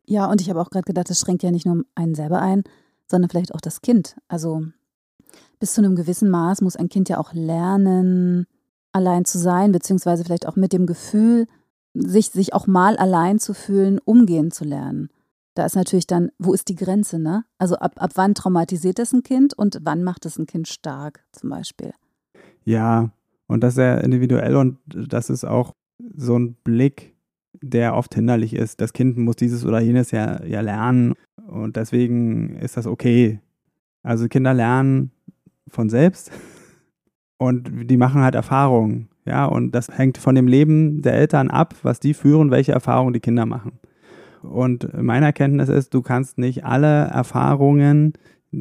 Ja, 0.05 0.32
und 0.32 0.41
ich 0.41 0.50
habe 0.50 0.62
auch 0.62 0.70
gerade 0.70 0.86
gedacht, 0.86 1.10
das 1.10 1.20
schränkt 1.20 1.44
ja 1.44 1.51
nicht 1.51 1.65
nur 1.65 1.84
einen 1.94 2.15
selber 2.15 2.41
ein, 2.41 2.63
sondern 3.08 3.29
vielleicht 3.29 3.53
auch 3.53 3.62
das 3.62 3.82
Kind. 3.82 4.15
Also 4.27 4.63
bis 5.60 5.74
zu 5.74 5.82
einem 5.82 5.96
gewissen 5.96 6.29
Maß 6.29 6.62
muss 6.62 6.77
ein 6.77 6.89
Kind 6.89 7.10
ja 7.10 7.17
auch 7.17 7.34
lernen, 7.34 8.48
allein 8.94 9.25
zu 9.25 9.38
sein, 9.38 9.74
beziehungsweise 9.74 10.24
vielleicht 10.24 10.48
auch 10.48 10.55
mit 10.55 10.72
dem 10.72 10.86
Gefühl, 10.86 11.46
sich, 11.94 12.29
sich 12.29 12.53
auch 12.53 12.67
mal 12.67 12.96
allein 12.96 13.39
zu 13.39 13.53
fühlen, 13.53 14.00
umgehen 14.00 14.51
zu 14.51 14.63
lernen. 14.63 15.10
Da 15.53 15.65
ist 15.65 15.75
natürlich 15.75 16.08
dann, 16.08 16.32
wo 16.38 16.53
ist 16.53 16.70
die 16.70 16.75
Grenze, 16.75 17.20
ne? 17.20 17.46
Also 17.58 17.75
ab, 17.75 17.94
ab 17.98 18.12
wann 18.15 18.36
traumatisiert 18.36 19.00
es 19.00 19.13
ein 19.13 19.24
Kind 19.24 19.53
und 19.53 19.79
wann 19.84 20.03
macht 20.03 20.25
es 20.25 20.38
ein 20.38 20.46
Kind 20.46 20.67
stark, 20.67 21.25
zum 21.32 21.50
Beispiel? 21.50 21.94
Ja, 22.65 23.12
und 23.47 23.63
das 23.63 23.71
ist 23.71 23.75
sehr 23.75 24.03
individuell 24.03 24.55
und 24.55 24.77
das 24.85 25.29
ist 25.29 25.45
auch 25.45 25.73
so 26.15 26.37
ein 26.37 26.55
Blick, 26.63 27.15
der 27.61 27.95
oft 27.95 28.13
hinderlich 28.15 28.53
ist. 28.53 28.81
Das 28.81 28.93
Kind 28.93 29.17
muss 29.17 29.35
dieses 29.35 29.65
oder 29.65 29.79
jenes 29.79 30.11
ja, 30.11 30.43
ja 30.43 30.61
lernen 30.61 31.13
und 31.47 31.75
deswegen 31.75 32.55
ist 32.55 32.77
das 32.77 32.87
okay. 32.87 33.39
Also 34.03 34.27
Kinder 34.27 34.53
lernen 34.53 35.11
von 35.67 35.89
selbst 35.89 36.31
und 37.37 37.89
die 37.89 37.97
machen 37.97 38.21
halt 38.21 38.35
Erfahrungen. 38.35 39.09
Ja, 39.25 39.45
und 39.45 39.71
das 39.71 39.89
hängt 39.89 40.19
von 40.19 40.35
dem 40.35 40.47
Leben 40.47 41.01
der 41.01 41.13
Eltern 41.13 41.49
ab, 41.49 41.73
was 41.81 41.99
die 41.99 42.13
führen, 42.13 42.51
welche 42.51 42.73
Erfahrungen 42.73 43.13
die 43.13 43.19
Kinder 43.19 43.47
machen. 43.47 43.79
Und 44.43 44.93
meine 45.01 45.25
Erkenntnis 45.25 45.67
ist, 45.69 45.95
du 45.95 46.03
kannst 46.03 46.37
nicht 46.37 46.63
alle 46.63 47.05
Erfahrungen, 47.05 48.13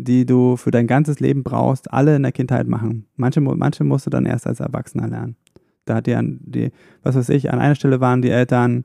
die 0.02 0.26
du 0.26 0.56
für 0.56 0.70
dein 0.70 0.86
ganzes 0.86 1.20
Leben 1.20 1.44
brauchst, 1.44 1.92
alle 1.92 2.16
in 2.16 2.22
der 2.22 2.32
Kindheit 2.32 2.66
machen. 2.66 3.06
Manche, 3.16 3.40
manche 3.40 3.84
musst 3.84 4.06
du 4.06 4.10
dann 4.10 4.26
erst 4.26 4.46
als 4.46 4.60
Erwachsener 4.60 5.08
lernen. 5.08 5.36
Da 5.84 5.96
hat 5.96 6.06
die, 6.06 6.16
die, 6.40 6.70
was 7.02 7.14
weiß 7.14 7.28
ich, 7.28 7.52
an 7.52 7.60
einer 7.60 7.74
Stelle 7.74 8.00
waren 8.00 8.22
die 8.22 8.30
Eltern 8.30 8.84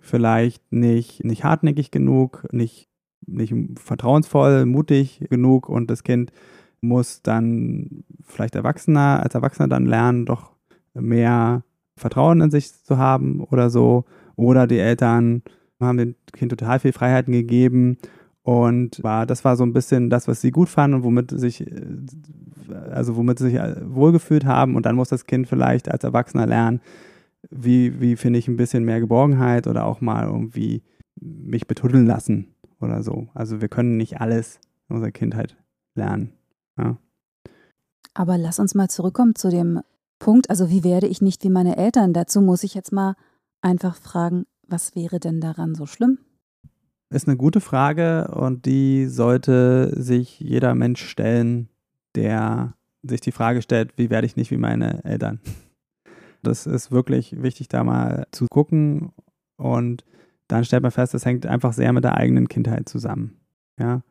vielleicht 0.00 0.72
nicht, 0.72 1.24
nicht 1.24 1.44
hartnäckig 1.44 1.90
genug, 1.90 2.46
nicht, 2.52 2.88
nicht 3.26 3.54
vertrauensvoll, 3.76 4.64
mutig 4.64 5.20
genug 5.28 5.68
und 5.68 5.90
das 5.90 6.04
Kind 6.04 6.32
muss 6.80 7.22
dann 7.22 8.04
vielleicht 8.24 8.54
Erwachsener, 8.54 9.20
als 9.22 9.34
Erwachsener 9.34 9.68
dann 9.68 9.86
lernen, 9.86 10.24
doch 10.24 10.52
mehr 10.94 11.64
Vertrauen 11.96 12.40
in 12.40 12.50
sich 12.50 12.72
zu 12.72 12.98
haben 12.98 13.42
oder 13.42 13.70
so. 13.70 14.04
Oder 14.36 14.66
die 14.66 14.78
Eltern 14.78 15.42
haben 15.80 15.98
dem 15.98 16.14
Kind 16.32 16.50
total 16.50 16.78
viel 16.78 16.92
Freiheiten 16.92 17.32
gegeben 17.32 17.98
und 18.46 19.02
war, 19.02 19.26
das 19.26 19.44
war 19.44 19.56
so 19.56 19.64
ein 19.64 19.72
bisschen 19.72 20.08
das, 20.08 20.28
was 20.28 20.40
sie 20.40 20.52
gut 20.52 20.68
fanden 20.68 20.98
und 20.98 21.02
womit 21.02 21.32
sich, 21.32 21.66
also 22.92 23.16
womit 23.16 23.40
sie 23.40 23.50
sich 23.50 23.58
wohlgefühlt 23.58 24.44
haben. 24.44 24.76
Und 24.76 24.86
dann 24.86 24.94
muss 24.94 25.08
das 25.08 25.26
Kind 25.26 25.48
vielleicht 25.48 25.90
als 25.90 26.04
Erwachsener 26.04 26.46
lernen, 26.46 26.80
wie, 27.50 28.00
wie 28.00 28.14
finde 28.14 28.38
ich 28.38 28.46
ein 28.46 28.56
bisschen 28.56 28.84
mehr 28.84 29.00
Geborgenheit 29.00 29.66
oder 29.66 29.84
auch 29.84 30.00
mal 30.00 30.26
irgendwie 30.26 30.84
mich 31.16 31.66
betuddeln 31.66 32.06
lassen 32.06 32.54
oder 32.80 33.02
so. 33.02 33.26
Also 33.34 33.60
wir 33.60 33.66
können 33.66 33.96
nicht 33.96 34.20
alles 34.20 34.60
in 34.88 34.94
unserer 34.94 35.10
Kindheit 35.10 35.56
lernen. 35.96 36.30
Ja. 36.78 36.98
Aber 38.14 38.38
lass 38.38 38.60
uns 38.60 38.76
mal 38.76 38.88
zurückkommen 38.88 39.34
zu 39.34 39.50
dem 39.50 39.80
Punkt, 40.20 40.50
also 40.50 40.70
wie 40.70 40.84
werde 40.84 41.08
ich 41.08 41.20
nicht 41.20 41.42
wie 41.42 41.50
meine 41.50 41.76
Eltern? 41.76 42.12
Dazu 42.12 42.40
muss 42.40 42.62
ich 42.62 42.74
jetzt 42.74 42.92
mal 42.92 43.16
einfach 43.60 43.96
fragen, 43.96 44.46
was 44.68 44.94
wäre 44.94 45.18
denn 45.18 45.40
daran 45.40 45.74
so 45.74 45.86
schlimm? 45.86 46.20
Ist 47.08 47.28
eine 47.28 47.36
gute 47.36 47.60
Frage 47.60 48.28
und 48.34 48.66
die 48.66 49.06
sollte 49.06 49.92
sich 50.00 50.40
jeder 50.40 50.74
Mensch 50.74 51.04
stellen, 51.04 51.68
der 52.16 52.74
sich 53.02 53.20
die 53.20 53.32
Frage 53.32 53.62
stellt, 53.62 53.96
wie 53.96 54.10
werde 54.10 54.26
ich 54.26 54.36
nicht 54.36 54.50
wie 54.50 54.56
meine 54.56 55.04
Eltern? 55.04 55.40
Das 56.42 56.66
ist 56.66 56.90
wirklich 56.90 57.42
wichtig, 57.42 57.68
da 57.68 57.84
mal 57.84 58.26
zu 58.30 58.46
gucken 58.48 59.12
und 59.56 60.04
dann 60.48 60.64
stellt 60.64 60.82
man 60.82 60.92
fest, 60.92 61.14
das 61.14 61.24
hängt 61.24 61.46
einfach 61.46 61.72
sehr 61.72 61.92
mit 61.92 62.04
der 62.04 62.16
eigenen 62.16 62.48
Kindheit 62.48 62.88
zusammen. 62.88 63.40
Ja. 63.80 64.02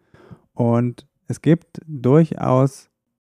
Und 0.53 1.07
es 1.27 1.41
gibt 1.41 1.79
durchaus 1.87 2.89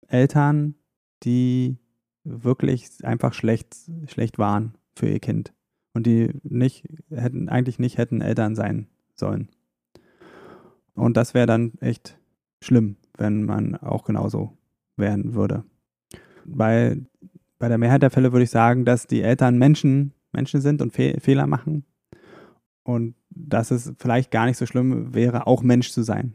Eltern, 0.08 0.76
die 1.24 1.78
wirklich 2.24 2.90
einfach 3.04 3.34
schlecht, 3.34 3.76
schlecht 4.08 4.38
waren 4.40 4.78
für 4.96 5.08
ihr 5.08 5.20
Kind 5.20 5.54
und 5.94 6.06
die 6.06 6.40
nicht 6.44 6.86
hätten 7.10 7.50
eigentlich 7.50 7.80
nicht 7.80 7.98
hätten 7.98 8.22
Eltern 8.22 8.56
sein 8.56 8.88
sollen. 9.20 9.50
Und 10.96 11.18
das 11.18 11.34
wäre 11.34 11.48
dann 11.48 11.74
echt 11.80 12.18
schlimm, 12.62 12.98
wenn 13.18 13.44
man 13.46 13.76
auch 13.76 14.04
genauso 14.04 14.58
werden 14.96 15.34
würde. 15.34 15.64
Bei, 16.46 16.98
bei 17.60 17.68
der 17.68 17.78
Mehrheit 17.78 18.04
der 18.04 18.12
Fälle 18.12 18.32
würde 18.32 18.44
ich 18.44 18.52
sagen, 18.52 18.86
dass 18.86 19.08
die 19.08 19.22
Eltern 19.22 19.58
Menschen, 19.58 20.14
Menschen 20.32 20.62
sind 20.62 20.82
und 20.82 20.94
Fe 20.94 21.18
Fehler 21.20 21.48
machen. 21.48 21.86
Und 22.84 23.16
dass 23.30 23.72
es 23.72 23.94
vielleicht 23.98 24.32
gar 24.32 24.46
nicht 24.46 24.58
so 24.58 24.66
schlimm 24.66 25.14
wäre, 25.14 25.48
auch 25.48 25.64
Mensch 25.64 25.92
zu 25.92 26.04
sein. 26.04 26.34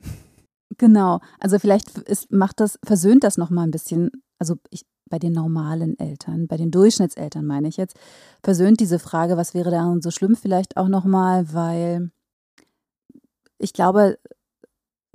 Genau, 0.76 1.20
also 1.40 1.58
vielleicht 1.58 1.98
ist, 1.98 2.30
macht 2.32 2.60
das, 2.60 2.78
versöhnt 2.84 3.24
das 3.24 3.36
nochmal 3.36 3.66
ein 3.66 3.70
bisschen, 3.70 4.10
also 4.38 4.56
ich, 4.70 4.86
bei 5.10 5.18
den 5.18 5.32
normalen 5.32 5.98
Eltern, 5.98 6.46
bei 6.46 6.56
den 6.56 6.70
Durchschnittseltern 6.70 7.44
meine 7.44 7.68
ich 7.68 7.76
jetzt, 7.76 7.98
versöhnt 8.42 8.80
diese 8.80 8.98
Frage, 8.98 9.36
was 9.36 9.54
wäre 9.54 9.70
daran 9.70 10.02
so 10.02 10.10
schlimm, 10.10 10.36
vielleicht 10.36 10.76
auch 10.76 10.88
nochmal, 10.88 11.52
weil 11.52 12.10
ich 13.58 13.72
glaube, 13.72 14.18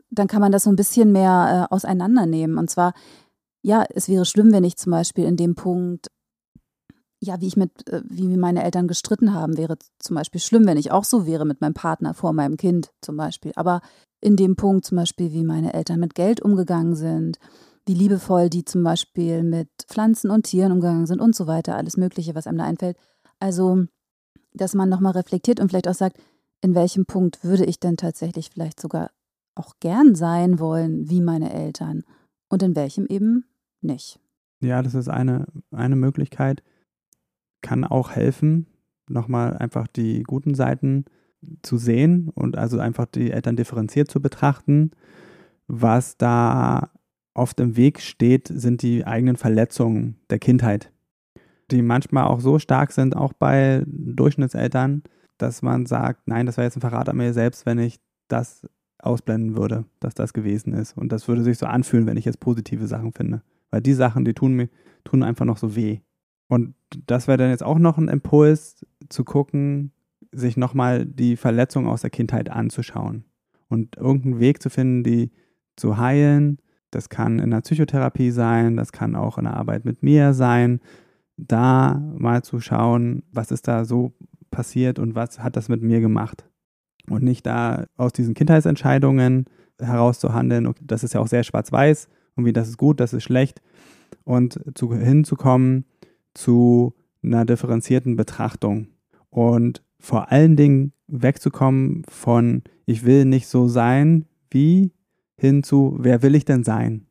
dann 0.09 0.27
kann 0.27 0.41
man 0.41 0.51
das 0.51 0.63
so 0.63 0.69
ein 0.69 0.75
bisschen 0.75 1.11
mehr 1.11 1.67
äh, 1.69 1.73
auseinandernehmen. 1.73 2.57
Und 2.57 2.69
zwar, 2.69 2.93
ja, 3.61 3.83
es 3.89 4.07
wäre 4.07 4.25
schlimm, 4.25 4.51
wenn 4.51 4.63
ich 4.63 4.77
zum 4.77 4.91
Beispiel 4.91 5.25
in 5.25 5.37
dem 5.37 5.55
Punkt, 5.55 6.07
ja, 7.19 7.39
wie 7.39 7.47
ich 7.47 7.57
mit, 7.57 7.87
äh, 7.89 8.03
wie 8.05 8.27
meine 8.37 8.63
Eltern 8.63 8.87
gestritten 8.87 9.33
haben, 9.33 9.57
wäre 9.57 9.77
zum 9.99 10.15
Beispiel 10.15 10.41
schlimm, 10.41 10.65
wenn 10.67 10.77
ich 10.77 10.91
auch 10.91 11.03
so 11.03 11.25
wäre 11.25 11.45
mit 11.45 11.61
meinem 11.61 11.73
Partner 11.73 12.13
vor 12.13 12.33
meinem 12.33 12.57
Kind 12.57 12.91
zum 13.01 13.17
Beispiel. 13.17 13.53
Aber 13.55 13.81
in 14.21 14.35
dem 14.35 14.55
Punkt 14.55 14.85
zum 14.85 14.97
Beispiel, 14.97 15.31
wie 15.31 15.43
meine 15.43 15.73
Eltern 15.73 15.99
mit 15.99 16.15
Geld 16.15 16.41
umgegangen 16.41 16.95
sind, 16.95 17.39
wie 17.85 17.93
liebevoll 17.93 18.49
die 18.49 18.65
zum 18.65 18.83
Beispiel 18.83 19.43
mit 19.43 19.69
Pflanzen 19.87 20.31
und 20.31 20.43
Tieren 20.43 20.71
umgegangen 20.71 21.05
sind 21.05 21.19
und 21.19 21.35
so 21.35 21.47
weiter, 21.47 21.75
alles 21.75 21.97
Mögliche, 21.97 22.35
was 22.35 22.47
einem 22.47 22.59
da 22.59 22.63
einfällt. 22.65 22.97
Also, 23.39 23.85
dass 24.53 24.73
man 24.73 24.89
nochmal 24.89 25.13
reflektiert 25.13 25.59
und 25.59 25.69
vielleicht 25.69 25.87
auch 25.87 25.93
sagt, 25.93 26.17
in 26.63 26.75
welchem 26.75 27.05
Punkt 27.05 27.43
würde 27.43 27.65
ich 27.65 27.79
denn 27.79 27.97
tatsächlich 27.97 28.49
vielleicht 28.49 28.79
sogar 28.79 29.11
auch 29.53 29.75
gern 29.79 30.15
sein 30.15 30.59
wollen 30.59 31.09
wie 31.09 31.21
meine 31.21 31.53
Eltern 31.53 32.03
und 32.49 32.63
in 32.63 32.75
welchem 32.75 33.05
eben 33.05 33.45
nicht. 33.81 34.19
Ja, 34.61 34.81
das 34.81 34.95
ist 34.95 35.09
eine, 35.09 35.45
eine 35.71 35.97
Möglichkeit. 35.97 36.63
Kann 37.61 37.83
auch 37.83 38.11
helfen, 38.11 38.67
nochmal 39.09 39.57
einfach 39.57 39.87
die 39.87 40.23
guten 40.23 40.55
Seiten 40.55 41.05
zu 41.61 41.77
sehen 41.77 42.29
und 42.33 42.57
also 42.57 42.79
einfach 42.79 43.05
die 43.05 43.31
Eltern 43.31 43.57
differenziert 43.57 44.09
zu 44.09 44.21
betrachten. 44.21 44.91
Was 45.67 46.17
da 46.17 46.91
oft 47.33 47.59
im 47.59 47.75
Weg 47.75 47.99
steht, 47.99 48.47
sind 48.47 48.81
die 48.81 49.05
eigenen 49.05 49.35
Verletzungen 49.35 50.17
der 50.29 50.39
Kindheit, 50.39 50.91
die 51.71 51.81
manchmal 51.81 52.25
auch 52.25 52.39
so 52.39 52.57
stark 52.57 52.93
sind, 52.93 53.17
auch 53.17 53.33
bei 53.33 53.83
Durchschnittseltern, 53.85 55.03
dass 55.37 55.61
man 55.61 55.85
sagt, 55.85 56.27
nein, 56.27 56.45
das 56.45 56.57
wäre 56.57 56.65
jetzt 56.65 56.77
ein 56.77 56.81
Verrat 56.81 57.09
an 57.09 57.17
mir 57.17 57.33
selbst, 57.33 57.65
wenn 57.65 57.79
ich 57.79 57.99
das 58.27 58.67
ausblenden 58.99 59.57
würde, 59.57 59.85
dass 59.99 60.13
das 60.13 60.33
gewesen 60.33 60.73
ist. 60.73 60.97
Und 60.97 61.11
das 61.11 61.27
würde 61.27 61.43
sich 61.43 61.57
so 61.57 61.65
anfühlen, 61.65 62.07
wenn 62.07 62.17
ich 62.17 62.25
jetzt 62.25 62.39
positive 62.39 62.87
Sachen 62.87 63.11
finde. 63.11 63.41
Weil 63.69 63.81
die 63.81 63.93
Sachen, 63.93 64.23
die 64.25 64.33
tun 64.33 64.53
mir, 64.53 64.69
tun 65.03 65.23
einfach 65.23 65.45
noch 65.45 65.57
so 65.57 65.75
weh. 65.75 65.99
Und 66.47 66.75
das 67.07 67.27
wäre 67.27 67.37
dann 67.37 67.49
jetzt 67.49 67.63
auch 67.63 67.79
noch 67.79 67.97
ein 67.97 68.07
Impuls, 68.07 68.85
zu 69.09 69.23
gucken, 69.23 69.91
sich 70.31 70.57
nochmal 70.57 71.05
die 71.05 71.35
Verletzung 71.35 71.87
aus 71.87 72.01
der 72.01 72.09
Kindheit 72.09 72.49
anzuschauen 72.49 73.25
und 73.67 73.97
irgendeinen 73.97 74.39
Weg 74.39 74.61
zu 74.61 74.69
finden, 74.69 75.03
die 75.03 75.31
zu 75.75 75.97
heilen. 75.97 76.57
Das 76.91 77.09
kann 77.09 77.39
in 77.39 77.51
der 77.51 77.61
Psychotherapie 77.61 78.31
sein, 78.31 78.77
das 78.77 78.91
kann 78.91 79.15
auch 79.15 79.37
in 79.37 79.45
der 79.45 79.55
Arbeit 79.55 79.85
mit 79.85 80.03
mir 80.03 80.33
sein. 80.33 80.79
Da 81.37 82.01
mal 82.15 82.43
zu 82.43 82.59
schauen, 82.59 83.23
was 83.31 83.51
ist 83.51 83.67
da 83.67 83.85
so 83.85 84.13
passiert 84.53 84.99
und 84.99 85.15
was 85.15 85.39
hat 85.39 85.57
das 85.57 85.67
mit 85.67 85.81
mir 85.81 85.99
gemacht. 85.99 86.45
Und 87.09 87.23
nicht 87.23 87.45
da 87.45 87.85
aus 87.97 88.13
diesen 88.13 88.33
Kindheitsentscheidungen 88.33 89.45
herauszuhandeln, 89.79 90.67
okay, 90.67 90.83
das 90.85 91.03
ist 91.03 91.13
ja 91.13 91.19
auch 91.19 91.27
sehr 91.27 91.43
schwarz-weiß, 91.43 92.07
irgendwie 92.37 92.53
das 92.53 92.69
ist 92.69 92.77
gut, 92.77 92.99
das 92.99 93.11
ist 93.11 93.23
schlecht. 93.23 93.61
Und 94.23 94.59
zu, 94.75 94.93
hinzukommen 94.93 95.85
zu 96.33 96.93
einer 97.21 97.45
differenzierten 97.45 98.15
Betrachtung. 98.15 98.87
Und 99.29 99.83
vor 99.99 100.31
allen 100.31 100.55
Dingen 100.55 100.93
wegzukommen 101.07 102.03
von 102.07 102.63
ich 102.85 103.05
will 103.05 103.25
nicht 103.25 103.47
so 103.47 103.67
sein 103.67 104.25
wie 104.49 104.91
hin 105.35 105.63
zu 105.63 105.97
wer 105.99 106.21
will 106.21 106.35
ich 106.35 106.45
denn 106.45 106.63
sein? 106.63 107.07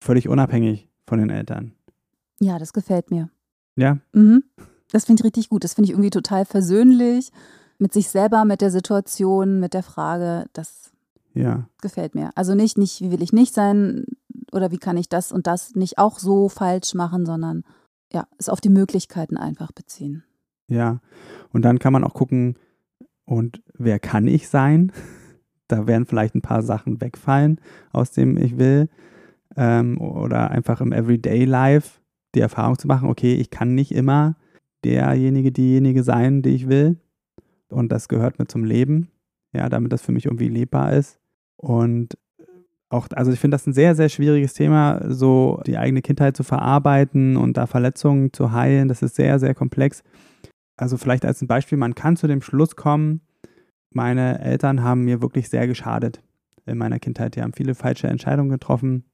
Völlig 0.00 0.28
unabhängig 0.28 0.88
von 1.06 1.18
den 1.18 1.30
Eltern. 1.30 1.72
Ja, 2.40 2.58
das 2.58 2.72
gefällt 2.72 3.10
mir. 3.10 3.30
Ja. 3.76 3.98
Mhm. 4.12 4.42
Das 4.92 5.04
finde 5.04 5.20
ich 5.20 5.24
richtig 5.24 5.48
gut. 5.48 5.64
Das 5.64 5.74
finde 5.74 5.86
ich 5.86 5.92
irgendwie 5.92 6.10
total 6.10 6.44
versöhnlich 6.44 7.32
mit 7.78 7.92
sich 7.92 8.08
selber, 8.08 8.44
mit 8.44 8.60
der 8.60 8.70
Situation, 8.70 9.60
mit 9.60 9.74
der 9.74 9.82
Frage. 9.82 10.46
Das 10.52 10.92
ja. 11.34 11.68
gefällt 11.82 12.14
mir. 12.14 12.30
Also 12.34 12.54
nicht, 12.54 12.78
nicht, 12.78 13.00
wie 13.00 13.10
will 13.10 13.22
ich 13.22 13.32
nicht 13.32 13.54
sein 13.54 14.04
oder 14.52 14.70
wie 14.70 14.78
kann 14.78 14.96
ich 14.96 15.08
das 15.08 15.32
und 15.32 15.46
das 15.46 15.74
nicht 15.74 15.98
auch 15.98 16.18
so 16.18 16.48
falsch 16.48 16.94
machen, 16.94 17.26
sondern 17.26 17.64
ja, 18.12 18.26
es 18.38 18.48
auf 18.48 18.60
die 18.60 18.68
Möglichkeiten 18.68 19.36
einfach 19.36 19.72
beziehen. 19.72 20.24
Ja, 20.68 21.00
und 21.52 21.62
dann 21.62 21.78
kann 21.78 21.92
man 21.92 22.04
auch 22.04 22.14
gucken, 22.14 22.56
und 23.26 23.62
wer 23.74 23.98
kann 23.98 24.26
ich 24.26 24.48
sein? 24.48 24.92
Da 25.68 25.88
werden 25.88 26.06
vielleicht 26.06 26.36
ein 26.36 26.42
paar 26.42 26.62
Sachen 26.62 27.00
wegfallen 27.00 27.60
aus 27.90 28.12
dem 28.12 28.36
Ich 28.36 28.56
will. 28.56 28.88
Ähm, 29.56 30.00
oder 30.00 30.52
einfach 30.52 30.80
im 30.80 30.92
Everyday 30.92 31.44
Life 31.44 31.98
die 32.36 32.40
Erfahrung 32.40 32.78
zu 32.78 32.86
machen, 32.86 33.08
okay, 33.08 33.34
ich 33.34 33.50
kann 33.50 33.74
nicht 33.74 33.90
immer 33.90 34.36
derjenige, 34.84 35.52
diejenige 35.52 36.02
sein, 36.02 36.42
die 36.42 36.50
ich 36.50 36.68
will. 36.68 36.96
Und 37.68 37.90
das 37.90 38.08
gehört 38.08 38.38
mir 38.38 38.46
zum 38.46 38.64
Leben, 38.64 39.08
ja, 39.52 39.68
damit 39.68 39.92
das 39.92 40.02
für 40.02 40.12
mich 40.12 40.26
irgendwie 40.26 40.48
lebbar 40.48 40.92
ist. 40.92 41.18
Und 41.56 42.16
auch, 42.88 43.08
also 43.12 43.32
ich 43.32 43.40
finde 43.40 43.56
das 43.56 43.66
ein 43.66 43.72
sehr, 43.72 43.94
sehr 43.94 44.08
schwieriges 44.08 44.54
Thema, 44.54 45.02
so 45.08 45.60
die 45.66 45.76
eigene 45.76 46.02
Kindheit 46.02 46.36
zu 46.36 46.44
verarbeiten 46.44 47.36
und 47.36 47.56
da 47.56 47.66
Verletzungen 47.66 48.32
zu 48.32 48.52
heilen. 48.52 48.88
Das 48.88 49.02
ist 49.02 49.16
sehr, 49.16 49.38
sehr 49.38 49.54
komplex. 49.54 50.02
Also 50.76 50.96
vielleicht 50.96 51.24
als 51.24 51.42
ein 51.42 51.48
Beispiel, 51.48 51.78
man 51.78 51.94
kann 51.94 52.16
zu 52.16 52.26
dem 52.26 52.42
Schluss 52.42 52.76
kommen, 52.76 53.22
meine 53.90 54.40
Eltern 54.40 54.82
haben 54.82 55.04
mir 55.04 55.22
wirklich 55.22 55.48
sehr 55.48 55.66
geschadet 55.66 56.22
in 56.66 56.78
meiner 56.78 56.98
Kindheit. 56.98 57.34
Die 57.34 57.42
haben 57.42 57.54
viele 57.54 57.74
falsche 57.74 58.08
Entscheidungen 58.08 58.50
getroffen 58.50 59.04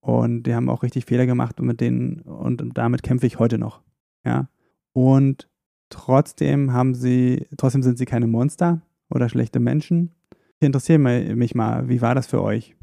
und 0.00 0.44
die 0.44 0.54
haben 0.54 0.68
auch 0.68 0.82
richtig 0.82 1.06
Fehler 1.06 1.26
gemacht 1.26 1.60
und 1.60 1.66
mit 1.66 1.80
denen 1.80 2.20
und 2.20 2.62
damit 2.74 3.02
kämpfe 3.02 3.26
ich 3.26 3.38
heute 3.38 3.58
noch. 3.58 3.82
Ja. 4.24 4.48
Und 4.92 5.48
trotzdem 5.88 6.72
haben 6.72 6.94
sie, 6.94 7.46
trotzdem 7.56 7.82
sind 7.82 7.98
sie 7.98 8.04
keine 8.04 8.26
Monster 8.26 8.82
oder 9.10 9.28
schlechte 9.28 9.60
Menschen. 9.60 10.14
Ich 10.60 10.66
interessiere 10.66 10.98
mich 10.98 11.54
mal, 11.54 11.88
wie 11.88 12.00
war 12.00 12.14
das 12.14 12.26
für 12.26 12.42
euch 12.42 12.76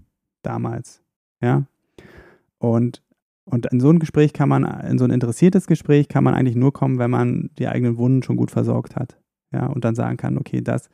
damals? 0.44 1.02
Ja. 1.42 1.66
Und 2.58 3.02
und 3.50 3.66
in 3.72 3.80
so 3.80 3.90
ein 3.90 3.98
Gespräch 3.98 4.34
kann 4.34 4.48
man, 4.48 4.64
in 4.82 5.00
so 5.00 5.06
ein 5.06 5.12
interessiertes 5.12 5.66
Gespräch 5.66 6.08
kann 6.08 6.24
man 6.24 6.36
eigentlich 6.36 6.56
nur 6.56 6.72
kommen, 6.72 7.00
wenn 7.00 7.10
man 7.10 7.50
die 7.58 7.68
eigenen 7.68 7.98
Wunden 7.98 8.22
schon 8.22 8.36
gut 8.36 8.52
versorgt 8.52 8.96
hat. 8.96 9.18
Ja, 9.52 9.66
und 9.66 9.84
dann 9.84 9.96
sagen 9.96 10.18
kann, 10.18 10.38
okay, 10.38 10.62
das, 10.62 10.90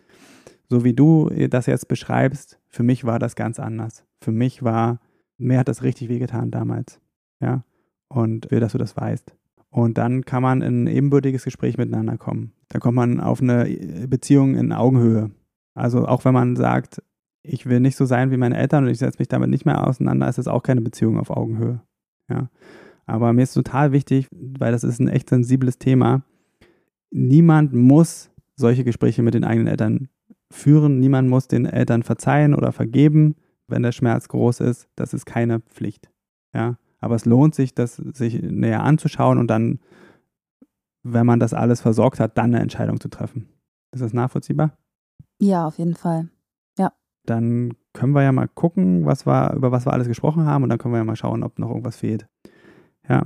so 0.70 0.86
wie 0.86 0.94
du 0.94 1.30
das 1.50 1.66
jetzt 1.66 1.90
beschreibst, 1.90 2.58
für 2.70 2.84
mich 2.84 3.04
war 3.04 3.20
das 3.20 3.36
ganz 3.36 3.60
anders. 3.60 4.06
Für 4.22 4.32
mich 4.32 4.64
war, 4.64 5.02
mir 5.38 5.60
hat 5.60 5.68
das 5.68 5.84
richtig 5.84 6.08
wehgetan 6.08 6.50
damals. 6.50 7.02
Ja, 7.42 7.66
und 8.08 8.50
will, 8.52 8.62
dass 8.62 8.72
du 8.72 8.78
das 8.78 8.96
weißt. 8.96 9.36
Und 9.76 9.98
dann 9.98 10.24
kann 10.24 10.42
man 10.42 10.62
in 10.62 10.86
ein 10.86 10.88
ebenbürtiges 10.88 11.44
Gespräch 11.44 11.78
miteinander 11.78 12.18
kommen. 12.18 12.54
Da 12.70 12.80
kommt 12.80 12.96
man 12.96 13.20
auf 13.20 13.42
eine 13.42 14.08
Beziehung 14.08 14.56
in 14.56 14.72
Augenhöhe. 14.72 15.32
Also 15.74 16.08
auch 16.08 16.24
wenn 16.24 16.34
man 16.34 16.56
sagt, 16.56 17.04
ich 17.44 17.66
will 17.66 17.82
nicht 17.82 17.98
so 17.98 18.06
sein 18.06 18.32
wie 18.32 18.38
meine 18.38 18.56
Eltern 18.56 18.86
und 18.86 18.90
ich 18.90 19.00
setze 19.00 19.20
mich 19.20 19.28
damit 19.28 19.50
nicht 19.50 19.66
mehr 19.66 19.86
auseinander, 19.86 20.30
ist 20.30 20.40
es 20.40 20.48
auch 20.48 20.64
keine 20.64 20.80
Beziehung 20.80 21.20
auf 21.20 21.30
Augenhöhe. 21.30 21.82
Ja. 22.30 22.50
Aber 23.06 23.34
mir 23.34 23.42
ist 23.42 23.54
total 23.54 23.92
wichtig, 23.92 24.30
weil 24.32 24.72
das 24.72 24.86
ist 24.86 25.02
ein 25.02 25.10
echt 25.10 25.28
sensibles 25.28 25.78
Thema. 25.78 26.24
Niemand 27.12 27.74
muss 27.74 28.32
solche 28.56 28.86
Gespräche 28.86 29.24
mit 29.24 29.34
den 29.34 29.44
eigenen 29.44 29.68
Eltern 29.68 30.08
führen. 30.50 31.02
Niemand 31.02 31.30
muss 31.30 31.50
den 31.50 31.66
Eltern 31.66 32.04
verzeihen 32.04 32.56
oder 32.56 32.72
vergeben, 32.72 33.36
wenn 33.68 33.84
der 33.84 33.92
Schmerz 33.92 34.30
groß 34.30 34.62
ist. 34.62 34.88
Das 34.96 35.14
ist 35.14 35.26
keine 35.26 35.60
Pflicht. 35.60 36.10
Ja. 36.54 36.78
Aber 37.06 37.14
es 37.14 37.26
lohnt 37.26 37.54
sich, 37.54 37.76
das 37.76 37.98
sich 37.98 38.42
näher 38.42 38.82
anzuschauen 38.82 39.38
und 39.38 39.46
dann, 39.46 39.78
wenn 41.04 41.28
man 41.28 41.40
das 41.40 41.54
alles 41.54 41.80
versorgt 41.80 42.20
hat, 42.20 42.36
dann 42.36 42.46
eine 42.46 42.62
Entscheidung 42.62 43.00
zu 43.00 43.10
treffen. 43.10 43.48
Ist 43.92 44.02
das 44.02 44.12
nachvollziehbar? 44.12 44.76
Ja, 45.40 45.68
auf 45.68 45.78
jeden 45.78 45.94
Fall. 45.94 46.30
Ja. 46.80 46.94
Dann 47.28 47.74
können 47.94 48.14
wir 48.14 48.24
ja 48.24 48.32
mal 48.32 48.48
gucken, 48.48 49.06
was 49.06 49.28
wir, 49.28 49.54
über 49.54 49.72
was 49.72 49.86
wir 49.86 49.94
alles 49.94 50.08
gesprochen 50.08 50.48
haben 50.48 50.64
und 50.64 50.70
dann 50.70 50.80
können 50.80 50.96
wir 50.96 50.98
ja 50.98 51.04
mal 51.04 51.16
schauen, 51.16 51.44
ob 51.44 51.60
noch 51.60 51.70
irgendwas 51.70 51.98
fehlt. 51.98 52.28
Ja, 53.08 53.22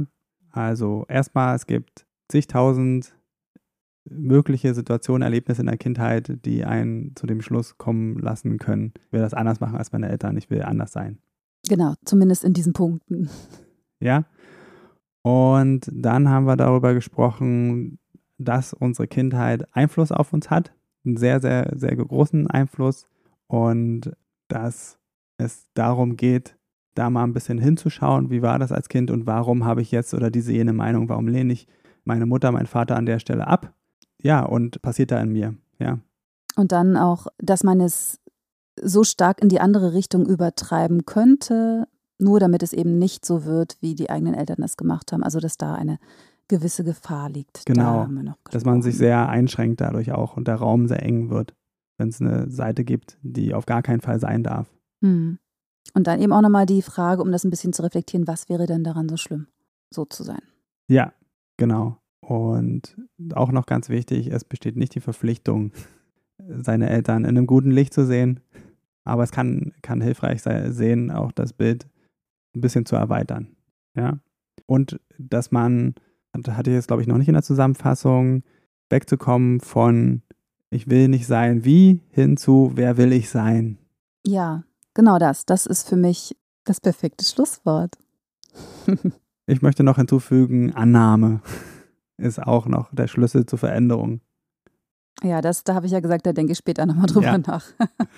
also 0.52 1.06
erstmal, 1.08 1.56
es 1.56 1.66
gibt 1.66 2.06
zigtausend 2.28 3.16
mögliche 4.10 4.74
Situationen, 4.74 5.22
Erlebnisse 5.22 5.62
in 5.62 5.68
der 5.68 5.78
Kindheit, 5.78 6.44
die 6.44 6.66
einen 6.66 7.16
zu 7.16 7.28
dem 7.28 7.40
Schluss 7.42 7.78
kommen 7.78 8.20
lassen 8.20 8.58
können. 8.58 8.92
Ich 9.06 9.14
will 9.14 9.22
das 9.22 9.34
anders 9.34 9.62
machen 9.62 9.78
als 9.78 9.94
meine 9.94 10.10
Eltern, 10.10 10.36
ich 10.36 10.50
will 10.50 10.64
anders 10.64 10.92
sein. 10.92 11.20
Genau, 11.70 11.94
zumindest 12.04 12.44
in 12.44 12.52
diesen 12.52 12.74
Punkten. 12.74 13.30
Ja. 14.00 14.26
Und 15.22 15.90
dann 15.92 16.30
haben 16.30 16.46
wir 16.46 16.56
darüber 16.56 16.94
gesprochen, 16.94 18.00
dass 18.38 18.74
unsere 18.74 19.08
Kindheit 19.08 19.66
Einfluss 19.76 20.12
auf 20.12 20.34
uns 20.34 20.50
hat, 20.50 20.74
einen 21.06 21.18
sehr, 21.18 21.42
sehr, 21.42 21.72
sehr 21.76 21.96
großen 21.96 22.48
Einfluss 22.48 23.08
und 23.48 24.12
dass 24.48 24.98
es 25.38 25.68
darum 25.74 26.16
geht, 26.16 26.56
da 26.96 27.10
mal 27.10 27.24
ein 27.24 27.34
bisschen 27.34 27.60
hinzuschauen, 27.60 28.30
wie 28.30 28.42
war 28.42 28.60
das 28.60 28.72
als 28.72 28.90
Kind 28.90 29.12
und 29.12 29.28
warum 29.28 29.66
habe 29.66 29.82
ich 29.82 29.92
jetzt 29.92 30.14
oder 30.14 30.32
diese 30.32 30.52
jene 30.52 30.74
Meinung, 30.74 31.10
warum 31.10 31.28
lehne 31.28 31.54
ich 31.54 31.68
meine 32.04 32.26
Mutter, 32.26 32.52
meinen 32.52 32.66
Vater 32.66 32.96
an 32.96 33.06
der 33.06 33.20
Stelle 33.20 33.48
ab? 33.48 33.74
Ja, 34.22 34.44
und 34.44 34.82
passiert 34.82 35.12
da 35.12 35.22
in 35.22 35.32
mir, 35.32 35.56
ja. 35.80 36.00
Und 36.56 36.72
dann 36.72 36.98
auch, 36.98 37.28
dass 37.38 37.64
man 37.64 37.80
es 37.80 38.20
so 38.82 39.04
stark 39.04 39.42
in 39.42 39.50
die 39.50 39.60
andere 39.60 39.94
Richtung 39.94 40.26
übertreiben 40.26 41.06
könnte, 41.06 41.88
nur 42.20 42.40
damit 42.40 42.64
es 42.64 42.74
eben 42.74 43.00
nicht 43.00 43.26
so 43.26 43.46
wird, 43.46 43.78
wie 43.82 43.96
die 43.96 44.10
eigenen 44.10 44.34
Eltern 44.34 44.62
es 44.64 44.78
gemacht 44.78 45.12
haben. 45.12 45.24
Also, 45.24 45.40
dass 45.40 45.58
da 45.58 45.74
eine 45.76 46.00
gewisse 46.48 46.84
Gefahr 46.84 47.30
liegt. 47.30 47.66
Genau, 47.66 48.08
da 48.08 48.36
dass 48.52 48.66
man 48.66 48.82
sich 48.82 48.98
sehr 48.98 49.30
einschränkt 49.30 49.82
dadurch 49.82 50.12
auch 50.12 50.36
und 50.36 50.48
der 50.48 50.56
Raum 50.56 50.88
sehr 50.88 51.04
eng 51.04 51.30
wird 51.30 51.54
wenn 52.00 52.10
es 52.10 52.22
eine 52.22 52.50
Seite 52.50 52.84
gibt, 52.84 53.18
die 53.22 53.54
auf 53.54 53.66
gar 53.66 53.84
keinen 53.84 54.02
Fall 54.02 54.20
sein 54.20 54.42
darf. 54.42 54.68
Hm. 55.04 55.38
Und 55.94 56.08
dann 56.08 56.22
eben 56.22 56.32
auch 56.32 56.42
nochmal 56.42 56.66
die 56.66 56.82
Frage, 56.82 57.22
um 57.22 57.32
das 57.32 57.44
ein 57.44 57.50
bisschen 57.50 57.74
zu 57.74 57.84
reflektieren, 57.84 58.28
was 58.28 58.50
wäre 58.50 58.66
denn 58.66 58.84
daran 58.84 59.10
so 59.10 59.18
schlimm, 59.18 59.48
so 59.94 60.06
zu 60.06 60.24
sein? 60.24 60.42
Ja, 60.88 61.14
genau. 61.58 61.98
Und 62.22 62.96
auch 63.34 63.52
noch 63.52 63.66
ganz 63.66 63.90
wichtig, 63.90 64.28
es 64.28 64.44
besteht 64.44 64.78
nicht 64.78 64.96
die 64.96 65.02
Verpflichtung, 65.02 65.72
seine 66.48 66.90
Eltern 66.90 67.26
in 67.26 67.38
einem 67.38 67.48
guten 67.48 67.72
Licht 67.72 67.94
zu 67.94 68.06
sehen. 68.06 68.40
Aber 69.04 69.24
es 69.24 69.32
kann, 69.32 69.74
kann 69.82 70.02
hilfreich 70.02 70.42
sein, 70.42 70.72
sehen, 70.72 71.12
auch 71.12 71.32
das 71.32 71.54
Bild 71.54 71.88
ein 72.56 72.62
bisschen 72.62 72.86
zu 72.86 72.96
erweitern. 72.96 73.56
Ja. 73.96 74.20
Und 74.66 75.00
dass 75.18 75.52
man, 75.52 75.96
hatte 76.34 76.70
ich 76.70 76.76
jetzt, 76.76 76.88
glaube 76.88 77.02
ich, 77.02 77.08
noch 77.08 77.18
nicht 77.18 77.28
in 77.28 77.34
der 77.34 77.44
Zusammenfassung, 77.44 78.44
wegzukommen 78.90 79.60
von 79.60 80.22
ich 80.72 80.90
will 80.90 81.08
nicht 81.08 81.26
sein 81.26 81.66
wie 81.66 82.02
hin 82.12 82.38
zu 82.38 82.72
wer 82.76 82.98
will 82.98 83.12
ich 83.12 83.30
sein. 83.30 83.78
Ja, 84.26 84.64
genau 84.94 85.18
das. 85.18 85.46
Das 85.46 85.66
ist 85.66 85.88
für 85.88 85.96
mich 85.96 86.36
das 86.64 86.80
perfekte 86.80 87.26
Schlusswort. 87.26 87.98
ich 89.48 89.62
möchte 89.62 89.84
noch 89.84 89.98
hinzufügen, 89.98 90.74
Annahme 90.74 91.42
ist 92.18 92.42
auch 92.42 92.68
noch 92.68 92.94
der 92.94 93.08
Schlüssel 93.08 93.46
zur 93.46 93.60
Veränderung. 93.60 94.22
Ja, 95.24 95.42
das, 95.42 95.64
da 95.64 95.76
habe 95.76 95.86
ich 95.86 95.92
ja 95.92 96.00
gesagt, 96.00 96.26
da 96.26 96.34
denke 96.34 96.54
ich 96.54 96.58
später 96.58 96.86
nochmal 96.86 97.08
drüber 97.08 97.26
ja. 97.26 97.38
nach. 97.38 97.66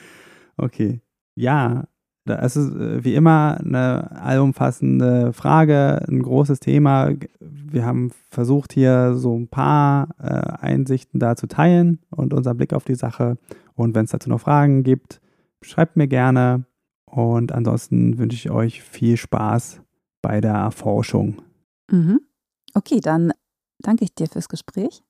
okay. 0.57 1.01
Ja, 1.35 1.87
es 2.25 2.55
ist 2.55 2.73
äh, 2.75 3.03
wie 3.03 3.15
immer 3.15 3.57
eine 3.59 4.11
allumfassende 4.21 5.33
Frage, 5.33 6.05
ein 6.07 6.21
großes 6.21 6.59
Thema. 6.59 7.11
Wir 7.39 7.85
haben 7.85 8.11
versucht, 8.29 8.73
hier 8.73 9.15
so 9.15 9.37
ein 9.37 9.47
paar 9.47 10.09
äh, 10.19 10.27
Einsichten 10.27 11.19
da 11.19 11.35
zu 11.35 11.47
teilen 11.47 11.99
und 12.09 12.33
unseren 12.33 12.57
Blick 12.57 12.73
auf 12.73 12.83
die 12.83 12.95
Sache. 12.95 13.37
Und 13.73 13.95
wenn 13.95 14.05
es 14.05 14.11
dazu 14.11 14.29
noch 14.29 14.41
Fragen 14.41 14.83
gibt, 14.83 15.21
schreibt 15.61 15.97
mir 15.97 16.07
gerne. 16.07 16.65
Und 17.05 17.51
ansonsten 17.51 18.17
wünsche 18.17 18.35
ich 18.35 18.51
euch 18.51 18.83
viel 18.83 19.17
Spaß 19.17 19.81
bei 20.21 20.39
der 20.39 20.53
Erforschung. 20.53 21.41
Mhm. 21.89 22.21
Okay, 22.73 23.01
dann 23.01 23.33
danke 23.79 24.05
ich 24.05 24.15
dir 24.15 24.27
fürs 24.27 24.47
Gespräch. 24.47 25.03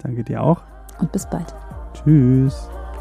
Danke 0.00 0.22
dir 0.22 0.42
auch. 0.42 0.62
Und 1.00 1.10
bis 1.12 1.28
bald. 1.28 1.54
Tschüss. 1.94 2.70